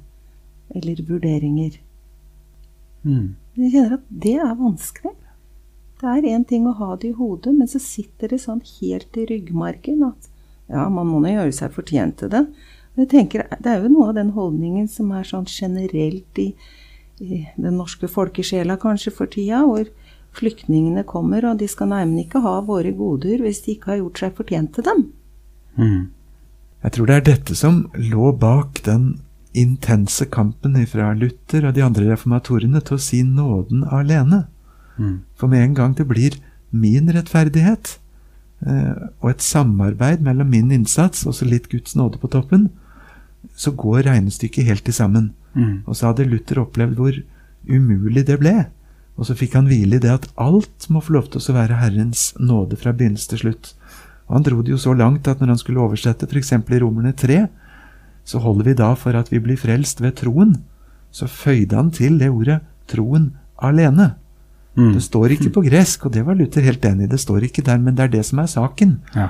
eller 0.72 1.02
vurderinger. 1.08 1.80
Mm. 3.02 3.34
Jeg 3.58 3.72
kjenner 3.72 3.96
at 3.98 4.06
det 4.24 4.36
er 4.40 4.54
vanskelig. 4.60 5.16
Det 6.02 6.10
er 6.10 6.28
én 6.34 6.44
ting 6.48 6.66
å 6.66 6.74
ha 6.78 6.94
det 6.98 7.12
i 7.12 7.16
hodet, 7.16 7.52
men 7.54 7.68
så 7.70 7.78
sitter 7.82 8.32
det 8.32 8.42
sånn 8.42 8.62
helt 8.80 9.18
i 9.18 9.26
ryggmargen 9.28 10.02
at 10.08 10.30
ja, 10.70 10.88
man 10.90 11.06
må 11.06 11.20
nå 11.22 11.30
gjøre 11.30 11.54
seg 11.54 11.74
fortjent 11.74 12.16
til 12.22 12.32
det. 12.32 12.46
Jeg 12.98 13.08
tenker, 13.08 13.44
Det 13.60 13.70
er 13.70 13.82
jo 13.82 13.92
noe 13.92 14.10
av 14.10 14.16
den 14.18 14.32
holdningen 14.36 14.88
som 14.88 15.12
er 15.16 15.24
sånn 15.24 15.46
generelt 15.48 16.38
i, 16.38 16.52
i 17.22 17.44
den 17.56 17.78
norske 17.78 18.08
folkesjela 18.10 18.76
kanskje 18.80 19.14
for 19.14 19.30
tida, 19.30 19.62
hvor 19.64 19.88
flyktningene 20.36 21.04
kommer, 21.08 21.44
og 21.48 21.60
de 21.60 21.68
skal 21.68 21.90
neimen 21.92 22.22
ikke 22.24 22.42
ha 22.44 22.58
våre 22.64 22.92
goder 22.96 23.42
hvis 23.44 23.62
de 23.66 23.76
ikke 23.76 23.92
har 23.92 24.00
gjort 24.00 24.22
seg 24.22 24.38
fortjent 24.38 24.72
til 24.76 24.86
dem. 24.86 25.04
Mm. 25.76 26.00
Jeg 26.82 26.94
tror 26.96 27.08
det 27.08 27.16
er 27.16 27.26
dette 27.28 27.56
som 27.58 27.84
lå 27.94 28.32
bak 28.40 28.82
den 28.86 29.12
intense 29.52 30.24
kampen 30.32 30.78
fra 30.88 31.12
Luther 31.14 31.68
og 31.68 31.76
de 31.76 31.84
andre 31.84 32.08
reformatorene 32.08 32.80
til 32.80 32.96
å 32.96 33.02
si 33.02 33.20
nåden 33.26 33.84
alene. 33.84 34.46
Mm. 34.96 35.18
For 35.36 35.52
med 35.52 35.66
en 35.66 35.76
gang 35.76 35.96
det 35.98 36.08
blir 36.08 36.38
min 36.72 37.10
rettferdighet, 37.12 37.98
eh, 38.66 39.08
og 39.20 39.30
et 39.30 39.44
samarbeid 39.44 40.24
mellom 40.24 40.48
min 40.50 40.72
innsats 40.72 41.26
og 41.28 41.36
så 41.36 41.48
litt 41.48 41.68
Guds 41.72 41.94
nåde 41.98 42.20
på 42.22 42.32
toppen, 42.32 42.70
så 43.58 43.74
går 43.76 44.06
regnestykket 44.08 44.66
helt 44.66 44.84
til 44.88 44.96
sammen. 44.96 45.32
Mm. 45.52 45.82
Og 45.84 45.96
så 45.98 46.10
hadde 46.10 46.28
Luther 46.30 46.62
opplevd 46.62 46.96
hvor 46.96 47.18
umulig 47.68 48.24
det 48.26 48.38
ble. 48.40 48.56
Og 49.20 49.28
så 49.28 49.36
fikk 49.36 49.56
han 49.58 49.68
hvile 49.68 49.98
i 49.98 50.02
det 50.02 50.12
at 50.12 50.28
alt 50.40 50.88
må 50.90 51.02
få 51.04 51.18
lov 51.18 51.28
til 51.30 51.42
å 51.42 51.56
være 51.56 51.80
Herrens 51.82 52.30
nåde 52.40 52.78
fra 52.80 52.94
begynnelse 52.96 53.32
til 53.32 53.42
slutt. 53.44 53.72
Og 54.28 54.38
han 54.38 54.46
dro 54.46 54.62
det 54.64 54.72
jo 54.72 54.80
så 54.80 54.94
langt 54.96 55.28
at 55.28 55.42
når 55.42 55.52
han 55.52 55.60
skulle 55.60 55.82
oversette 55.84 56.28
f.eks. 56.28 56.54
i 56.56 56.80
Romerne 56.80 57.12
3, 57.12 57.42
så 58.24 58.40
holder 58.40 58.70
vi 58.70 58.78
da 58.78 58.92
for 58.96 59.18
at 59.18 59.28
vi 59.32 59.42
blir 59.42 59.60
frelst 59.60 60.00
ved 60.00 60.16
troen. 60.22 60.56
Så 61.12 61.28
føyde 61.28 61.76
han 61.76 61.90
til 61.92 62.18
det 62.18 62.30
ordet 62.32 62.62
'troen 62.88 63.32
alene'. 63.60 64.14
Mm. 64.76 64.94
Det 64.94 65.02
står 65.04 65.34
ikke 65.34 65.50
på 65.52 65.64
gresk, 65.66 66.06
og 66.06 66.12
det 66.12 66.24
var 66.24 66.34
Luther 66.34 66.64
helt 66.64 66.84
enig 66.84 67.04
i. 67.04 67.12
Det 67.12 67.20
står 67.20 67.44
ikke 67.44 67.62
der, 67.62 67.78
men 67.78 67.94
det 67.94 68.04
er 68.04 68.12
det 68.14 68.24
som 68.24 68.38
er 68.38 68.48
saken. 68.48 69.00
Ja. 69.14 69.28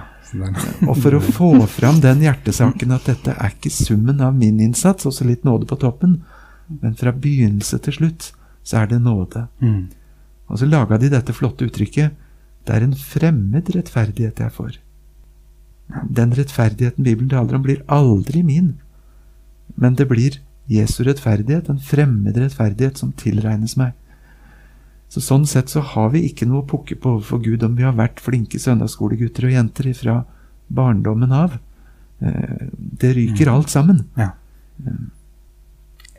Og 0.87 0.97
for 1.03 1.16
å 1.16 1.21
få 1.21 1.51
fram 1.66 1.99
den 2.01 2.23
hjertesaken 2.23 2.95
at 2.95 3.09
dette 3.11 3.35
er 3.35 3.51
ikke 3.51 3.73
summen 3.75 4.21
av 4.21 4.37
min 4.37 4.61
innsats, 4.61 5.07
også 5.07 5.27
litt 5.27 5.45
nåde 5.45 5.66
på 5.66 5.77
toppen, 5.77 6.23
men 6.81 6.95
fra 6.95 7.12
begynnelse 7.12 7.79
til 7.83 7.99
slutt 7.99 8.31
så 8.62 8.83
er 8.83 8.87
det 8.90 9.03
nåde. 9.03 9.46
Mm. 9.61 9.88
Og 10.48 10.59
så 10.59 10.68
laga 10.68 10.98
de 10.98 11.11
dette 11.12 11.35
flotte 11.35 11.66
uttrykket 11.66 12.18
det 12.66 12.75
er 12.77 12.85
en 12.87 12.94
fremmed 12.94 13.70
rettferdighet 13.75 14.38
jeg 14.38 14.55
får. 14.55 14.77
Den 16.07 16.35
rettferdigheten 16.37 17.05
Bibelen 17.05 17.31
taler 17.33 17.59
om, 17.59 17.64
blir 17.64 17.83
aldri 17.90 18.42
min, 18.46 18.77
men 19.75 19.96
det 19.98 20.07
blir 20.09 20.38
Jesu 20.70 21.03
rettferdighet, 21.05 21.68
en 21.68 21.83
fremmed 21.83 22.38
rettferdighet 22.38 23.01
som 23.01 23.11
tilregnes 23.18 23.75
meg. 23.81 23.96
Så 25.12 25.20
Sånn 25.20 25.42
sett 25.44 25.68
så 25.68 25.83
har 25.85 26.12
vi 26.14 26.22
ikke 26.29 26.46
noe 26.48 26.62
å 26.62 26.68
pukke 26.68 26.96
på 26.96 27.16
overfor 27.18 27.42
Gud 27.44 27.64
om 27.66 27.75
vi 27.77 27.85
har 27.85 27.98
vært 27.98 28.22
flinke 28.22 28.61
søndagsskolegutter 28.62 29.48
og 29.48 29.57
jenter 29.57 29.90
fra 29.98 30.22
barndommen 30.72 31.35
av. 31.37 31.59
Eh, 32.22 32.70
Det 33.03 33.12
ryker 33.18 33.51
alt 33.53 33.68
sammen. 33.68 34.07
Ja. 34.16 34.31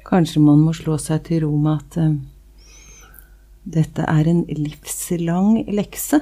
Kanskje 0.06 0.43
man 0.43 0.62
må 0.62 0.75
slå 0.77 0.99
seg 1.01 1.23
til 1.25 1.41
ro 1.47 1.56
med 1.58 1.79
at 1.79 1.97
eh, 1.97 2.13
dette 3.63 4.06
er 4.10 4.28
en 4.28 4.43
livslang 4.49 5.63
lekse. 5.71 6.19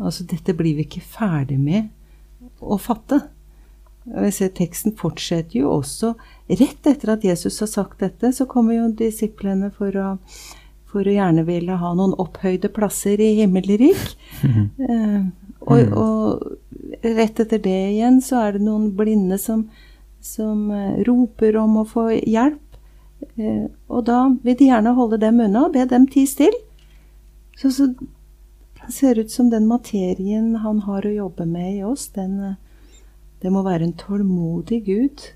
Altså, 0.00 0.24
dette 0.24 0.54
blir 0.56 0.78
vi 0.78 0.86
ikke 0.86 1.04
ferdig 1.04 1.58
med 1.60 1.90
å 2.60 2.78
fatte. 2.80 3.20
Ser 4.32 4.52
Teksten 4.56 4.94
fortsetter 4.96 5.60
jo 5.60 5.74
også 5.74 6.14
Rett 6.48 6.86
etter 6.88 7.12
at 7.12 7.24
Jesus 7.24 7.60
har 7.62 7.68
sagt 7.70 8.00
dette, 8.00 8.32
så 8.32 8.46
kommer 8.48 8.74
jo 8.74 8.88
disiplene 8.96 9.68
for 9.70 9.94
å, 10.00 10.14
for 10.88 11.06
å 11.06 11.12
gjerne 11.14 11.44
ville 11.46 11.76
ha 11.78 11.92
noen 11.94 12.16
opphøyde 12.18 12.72
plasser 12.74 13.20
i 13.22 13.36
himmelrik. 13.42 14.00
Eh, 14.80 15.22
og, 15.60 15.90
og 15.92 17.04
rett 17.04 17.42
etter 17.42 17.60
det 17.60 17.80
igjen 17.90 18.22
så 18.24 18.38
er 18.46 18.54
det 18.56 18.62
noen 18.64 18.86
blinde 18.96 19.36
som, 19.38 19.66
som 20.24 20.70
eh, 20.72 21.02
roper 21.04 21.58
om 21.60 21.82
å 21.82 21.84
få 21.84 22.06
hjelp. 22.16 22.69
Eh, 23.38 23.68
og 23.88 24.06
da 24.08 24.22
vil 24.42 24.56
de 24.58 24.70
gjerne 24.70 24.94
holde 24.96 25.20
dem 25.20 25.40
unna 25.44 25.66
og 25.68 25.76
be 25.76 25.84
dem 25.88 26.06
tie 26.10 26.26
stille. 26.26 26.64
Så, 27.58 27.70
så 27.76 27.90
det 27.92 28.94
ser 28.94 29.20
ut 29.20 29.30
som 29.30 29.50
den 29.52 29.68
materien 29.68 30.56
han 30.64 30.82
har 30.86 31.06
å 31.06 31.14
jobbe 31.14 31.46
med 31.46 31.76
i 31.76 31.84
oss, 31.84 32.08
den, 32.16 32.38
eh, 32.40 32.58
det 33.42 33.52
må 33.52 33.62
være 33.66 33.86
en 33.88 33.96
tålmodig 34.00 34.84
Gud 34.88 35.26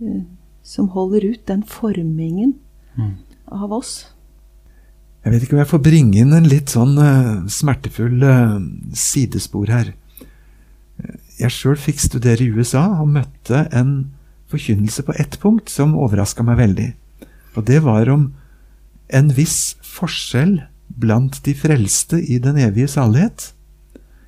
eh, 0.00 0.22
som 0.62 0.92
holder 0.96 1.32
ut 1.32 1.46
den 1.46 1.62
formingen 1.62 2.56
Mm. 2.96 3.16
av 3.48 3.72
oss. 3.72 4.06
Jeg 5.24 5.32
vet 5.32 5.44
ikke 5.44 5.56
om 5.56 5.62
jeg 5.62 5.70
får 5.70 5.82
bringe 5.84 6.18
inn 6.18 6.34
en 6.34 6.48
litt 6.50 6.72
sånn 6.72 6.96
uh, 6.98 7.44
smertefull 7.50 8.24
uh, 8.26 8.58
sidespor 8.96 9.70
her. 9.70 9.92
Jeg 11.38 11.54
sjøl 11.54 11.78
fikk 11.80 12.02
studere 12.02 12.44
i 12.44 12.50
USA 12.52 12.84
og 13.00 13.08
møtte 13.14 13.64
en 13.74 14.12
forkynnelse 14.52 15.06
på 15.06 15.14
ett 15.18 15.38
punkt 15.42 15.70
som 15.72 15.94
overraska 15.98 16.44
meg 16.46 16.58
veldig. 16.60 16.88
Og 17.56 17.66
det 17.68 17.82
var 17.84 18.08
om 18.12 18.30
en 19.12 19.32
viss 19.36 19.74
forskjell 19.84 20.62
blant 21.02 21.40
de 21.44 21.54
frelste 21.56 22.20
i 22.20 22.38
den 22.42 22.58
evige 22.60 22.88
salighet. 22.94 23.52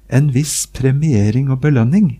En 0.09 0.31
viss 0.35 0.67
premiering 0.67 1.51
og 1.53 1.63
belønning. 1.65 2.19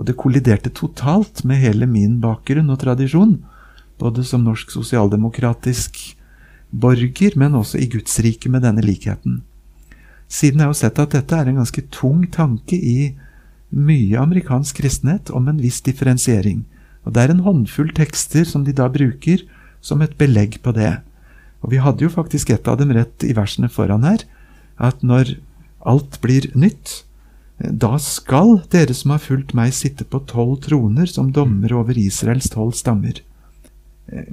Og 0.00 0.08
det 0.08 0.16
kolliderte 0.16 0.72
totalt 0.72 1.44
med 1.44 1.60
hele 1.60 1.88
min 1.88 2.18
bakgrunn 2.22 2.72
og 2.72 2.80
tradisjon, 2.80 3.42
både 4.00 4.24
som 4.24 4.46
norsk 4.46 4.72
sosialdemokratisk 4.72 5.98
borger, 6.70 7.36
men 7.36 7.58
også 7.58 7.80
i 7.82 7.88
Guds 7.90 8.16
rike 8.24 8.48
med 8.48 8.64
denne 8.64 8.84
likheten. 8.84 9.42
Siden 10.30 10.62
jeg 10.62 10.70
har 10.70 10.78
sett 10.78 11.00
at 11.02 11.12
dette 11.12 11.36
er 11.36 11.50
en 11.50 11.58
ganske 11.60 11.82
tung 11.92 12.22
tanke 12.32 12.78
i 12.78 13.12
mye 13.70 14.18
amerikansk 14.18 14.80
kristenhet 14.80 15.30
om 15.34 15.48
en 15.50 15.60
viss 15.60 15.80
differensiering. 15.84 16.64
Og 17.04 17.14
det 17.14 17.22
er 17.22 17.34
en 17.34 17.44
håndfull 17.44 17.90
tekster 17.96 18.46
som 18.46 18.64
de 18.64 18.74
da 18.76 18.88
bruker 18.92 19.42
som 19.80 20.02
et 20.02 20.16
belegg 20.20 20.60
på 20.64 20.72
det. 20.76 21.00
Og 21.62 21.70
vi 21.74 21.80
hadde 21.82 22.04
jo 22.06 22.12
faktisk 22.12 22.50
et 22.50 22.68
av 22.68 22.78
dem 22.80 22.92
rett 22.96 23.24
i 23.24 23.34
versene 23.36 23.68
foran 23.68 24.04
her, 24.06 24.24
at 24.80 25.02
når 25.04 25.36
alt 25.84 26.18
blir 26.24 26.50
nytt, 26.54 27.02
da 27.60 27.98
skal 28.00 28.62
dere 28.72 28.94
som 28.96 29.12
har 29.12 29.20
fulgt 29.20 29.52
meg 29.56 29.74
sitte 29.76 30.06
på 30.08 30.22
tolv 30.28 30.62
troner 30.64 31.04
som 31.08 31.28
dommer 31.36 31.74
over 31.76 31.98
Israels 32.00 32.48
tolv 32.52 32.72
stammer. 32.78 33.20
Eh, 34.12 34.30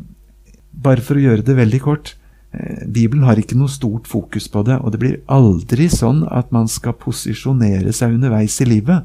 Bare 0.77 1.01
for 1.01 1.17
å 1.17 1.23
gjøre 1.23 1.41
det 1.43 1.55
veldig 1.57 1.79
kort. 1.81 2.13
eh, 2.53 2.85
Bibelen 2.87 3.23
har 3.25 3.35
ikke 3.35 3.57
noe 3.57 3.67
stort 3.67 4.07
fokus 4.07 4.47
på 4.47 4.61
det, 4.63 4.77
og 4.79 4.91
det 4.93 4.99
blir 5.01 5.17
aldri 5.27 5.89
sånn 5.91 6.21
at 6.31 6.51
man 6.53 6.67
skal 6.71 6.93
posisjonere 6.93 7.91
seg 7.91 8.13
underveis 8.13 8.61
i 8.61 8.65
livet 8.69 9.03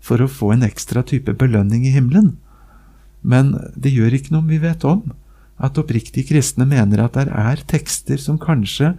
for 0.00 0.18
å 0.20 0.28
få 0.28 0.52
en 0.52 0.62
ekstra 0.66 1.02
type 1.06 1.32
belønning 1.32 1.86
i 1.86 1.94
himmelen. 1.94 2.36
Men 3.22 3.54
det 3.76 3.94
gjør 3.94 4.12
ikke 4.18 4.32
noe 4.34 4.42
om 4.42 4.48
vi 4.48 4.58
vet 4.58 4.84
om 4.84 5.02
at 5.62 5.78
oppriktig 5.78 6.26
kristne 6.28 6.66
mener 6.68 7.04
at 7.04 7.14
det 7.18 7.28
er 7.30 7.62
tekster 7.70 8.18
som 8.20 8.40
kanskje 8.42 8.96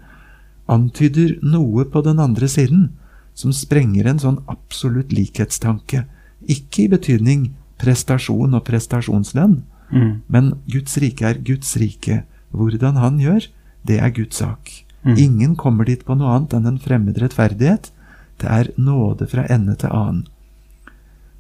antyder 0.72 1.36
noe 1.44 1.84
på 1.86 2.02
den 2.06 2.22
andre 2.24 2.48
siden, 2.48 2.92
som 3.36 3.52
sprenger 3.56 4.08
en 4.08 4.22
sånn 4.22 4.40
absolutt 4.48 5.12
likhetstanke. 5.12 6.06
Ikke 6.48 6.86
i 6.86 6.92
betydning 6.92 7.52
prestasjon 7.82 8.56
og 8.56 8.66
prestasjonslønn, 8.68 9.62
Mm. 9.94 10.22
men 10.28 10.54
Guds 10.66 10.98
rike 10.98 11.26
er 11.28 11.38
Guds 11.46 11.76
rike. 11.78 12.24
Hvordan 12.52 12.98
han 12.98 13.20
gjør, 13.20 13.48
det 13.86 14.00
er 14.00 14.10
Guds 14.10 14.38
sak. 14.42 14.72
Mm. 15.04 15.18
Ingen 15.18 15.56
kommer 15.56 15.86
dit 15.86 16.04
på 16.06 16.16
noe 16.18 16.32
annet 16.34 16.54
enn 16.58 16.66
en 16.66 16.80
fremmed 16.80 17.18
rettferdighet. 17.22 17.92
Det 18.42 18.50
er 18.50 18.72
nåde 18.78 19.28
fra 19.30 19.46
ende 19.50 19.76
til 19.76 19.94
annen. 19.94 20.28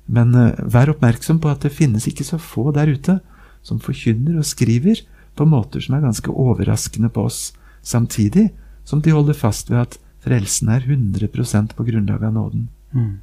Men 0.06 0.36
uh, 0.36 0.52
vær 0.60 0.92
oppmerksom 0.92 1.40
på 1.40 1.50
at 1.50 1.64
det 1.64 1.72
finnes 1.72 2.06
ikke 2.10 2.26
så 2.28 2.38
få 2.38 2.74
der 2.76 2.92
ute 2.92 3.22
som 3.64 3.80
forkynner 3.80 4.38
og 4.38 4.46
skriver 4.46 5.00
på 5.36 5.48
måter 5.50 5.84
som 5.84 5.96
er 5.98 6.06
ganske 6.06 6.32
overraskende 6.32 7.10
på 7.14 7.28
oss, 7.30 7.54
samtidig 7.82 8.52
som 8.84 9.02
de 9.02 9.14
holder 9.16 9.38
fast 9.38 9.72
ved 9.72 9.80
at 9.82 10.00
frelsen 10.24 10.70
er 10.72 10.86
100% 10.88 11.76
på 11.76 11.86
grunnlag 11.88 12.24
av 12.24 12.34
nåden. 12.34 12.68
Mm. 12.94 13.20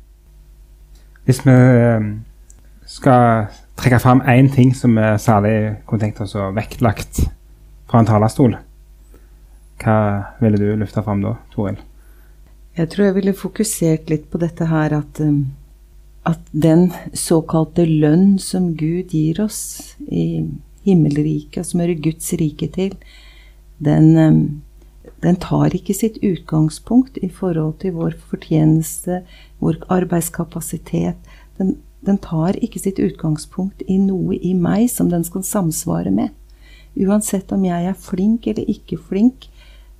Hvis 1.24 1.42
vi 1.46 1.52
eh, 1.54 2.08
skal 2.90 3.50
trekke 3.80 4.00
fram 4.02 4.22
én 4.28 4.50
ting 4.52 4.74
som 4.76 4.96
vi 4.96 5.12
særlig 5.22 5.54
kunne 5.86 6.04
tenkt 6.04 6.20
oss 6.24 6.34
å 6.36 6.50
vektlagt 6.56 7.24
fra 7.90 8.02
en 8.02 8.10
talerstol, 8.10 8.58
Hva 9.80 10.36
ville 10.42 10.58
du 10.60 10.74
løfte 10.76 11.00
fram 11.00 11.22
da, 11.24 11.38
Toril? 11.54 11.78
Jeg 12.76 12.90
tror 12.92 13.06
jeg 13.06 13.14
ville 13.16 13.32
fokusert 13.32 14.10
litt 14.12 14.26
på 14.28 14.36
dette 14.42 14.66
her 14.68 14.92
at, 14.92 15.20
um, 15.24 15.54
at 16.28 16.42
den 16.52 16.90
såkalte 17.16 17.86
lønn 17.88 18.34
som 18.38 18.74
Gud 18.76 19.14
gir 19.16 19.40
oss 19.40 19.96
i 20.04 20.44
himmelriket, 20.86 21.66
som 21.66 21.82
hører 21.82 22.00
Guds 22.02 22.32
rike 22.40 22.68
til, 22.74 22.96
den, 23.80 24.16
um, 24.16 24.62
den 25.24 25.38
tar 25.40 25.74
ikke 25.76 25.96
sitt 25.96 26.18
utgangspunkt 26.24 27.18
i 27.24 27.28
forhold 27.32 27.78
til 27.80 27.96
vår 27.96 28.16
fortjeneste, 28.30 29.22
vår 29.60 29.80
arbeidskapasitet. 29.92 31.16
Den, 31.58 31.78
den 32.04 32.20
tar 32.20 32.58
ikke 32.60 32.80
sitt 32.80 33.00
utgangspunkt 33.00 33.84
i 33.88 33.98
noe 34.00 34.36
i 34.36 34.52
meg 34.56 34.88
som 34.92 35.10
den 35.12 35.24
skal 35.24 35.44
samsvare 35.44 36.12
med. 36.12 36.36
Uansett 36.98 37.52
om 37.54 37.64
jeg 37.64 37.86
er 37.86 37.96
flink 37.96 38.48
eller 38.50 38.68
ikke 38.68 38.98
flink, 38.98 39.48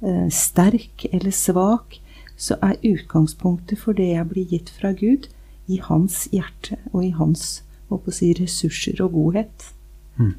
eh, 0.03 0.29
sterk 0.33 1.07
eller 1.13 1.33
svak, 1.33 2.01
så 2.41 2.57
er 2.65 2.81
utgangspunktet 2.85 3.79
for 3.79 3.97
det 3.97 4.15
jeg 4.15 4.29
blir 4.29 4.49
gitt 4.49 4.73
fra 4.73 4.95
Gud, 4.97 5.29
i 5.69 5.79
hans 5.85 6.25
hjerte 6.33 6.81
og 6.91 7.05
i 7.05 7.13
hans 7.15 7.61
si, 8.11 8.33
ressurser 8.35 9.03
og 9.05 9.13
godhet. 9.15 9.67
Mm. 10.17 10.35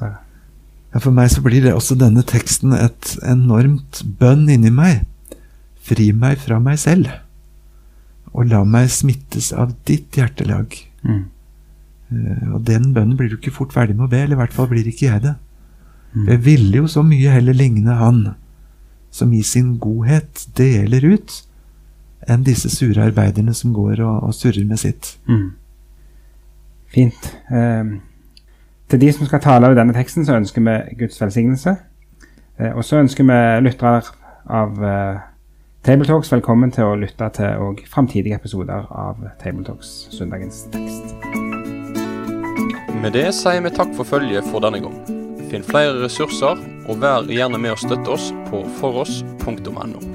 Ja, 0.00 1.00
For 1.00 1.12
meg 1.14 1.30
så 1.32 1.42
blir 1.44 1.64
det 1.64 1.74
også 1.74 1.96
denne 2.00 2.24
teksten 2.26 2.74
et 2.76 3.16
enormt 3.24 4.02
bønn 4.20 4.48
inni 4.52 4.72
meg. 4.72 5.06
Fri 5.82 6.10
meg 6.14 6.40
fra 6.42 6.60
meg 6.62 6.78
selv, 6.78 7.08
og 8.32 8.46
la 8.52 8.62
meg 8.64 8.90
smittes 8.92 9.50
av 9.52 9.74
ditt 9.88 10.14
hjertelag. 10.14 10.76
Mm. 11.02 11.24
Uh, 12.12 12.44
og 12.54 12.60
den 12.68 12.92
bønnen 12.94 13.16
blir 13.18 13.32
du 13.32 13.38
ikke 13.38 13.54
fort 13.54 13.72
ferdig 13.74 13.96
med 13.96 14.06
å 14.06 14.12
be, 14.12 14.20
eller 14.22 14.36
i 14.36 14.42
hvert 14.42 14.54
fall 14.54 14.68
blir 14.70 14.86
ikke 14.86 15.08
jeg 15.08 15.24
det. 15.24 15.34
Mm. 16.12 16.28
Jeg 16.28 16.44
ville 16.44 16.82
jo 16.84 16.92
så 16.92 17.02
mye 17.06 17.32
heller 17.32 17.56
ligne 17.56 17.96
Han 17.96 18.22
som 19.12 19.32
i 19.32 19.42
sin 19.44 19.76
godhet 19.80 20.46
deler 20.56 21.04
ut, 21.04 21.34
enn 22.30 22.44
disse 22.46 22.70
sure 22.72 23.02
arbeiderne 23.04 23.52
som 23.56 23.74
går 23.76 24.00
og, 24.00 24.28
og 24.28 24.36
surrer 24.36 24.64
med 24.68 24.80
sitt. 24.80 25.16
Mm. 25.28 25.50
Fint. 26.92 27.28
Um, 27.50 27.98
til 28.92 29.00
de 29.00 29.12
som 29.12 29.26
skal 29.26 29.40
tale 29.40 29.66
over 29.66 29.78
denne 29.78 29.94
teksten, 29.96 30.26
så 30.28 30.36
ønsker 30.36 30.60
vi 30.60 30.96
Guds 31.00 31.20
velsignelse. 31.20 31.76
Uh, 32.60 32.76
og 32.76 32.84
så 32.84 33.00
ønsker 33.00 33.24
vi 33.24 33.38
lyttere 33.64 34.02
av 34.52 34.82
uh, 34.82 35.22
Tabletalks 35.82 36.32
velkommen 36.32 36.70
til 36.70 36.86
å 36.86 36.98
lytte 37.00 37.26
til 37.34 37.64
og 37.64 37.80
framtidige 37.90 38.36
episoder 38.36 38.84
av 38.92 39.24
Tabletalks 39.40 39.88
søndagens 40.14 40.66
tekst. 40.74 41.16
Med 43.02 43.16
det 43.16 43.30
sier 43.34 43.64
vi 43.64 43.72
takk 43.74 43.96
for 43.96 44.06
følget 44.06 44.46
for 44.52 44.62
denne 44.62 44.84
gang. 44.84 45.00
Finn 45.50 45.66
flere 45.66 45.98
ressurser, 46.04 46.60
og 46.86 47.00
vær 47.02 47.26
gjerne 47.32 47.58
med 47.58 47.74
å 47.74 47.80
støtte 47.80 48.14
oss 48.14 48.30
på 48.52 48.62
foross.no. 48.78 50.11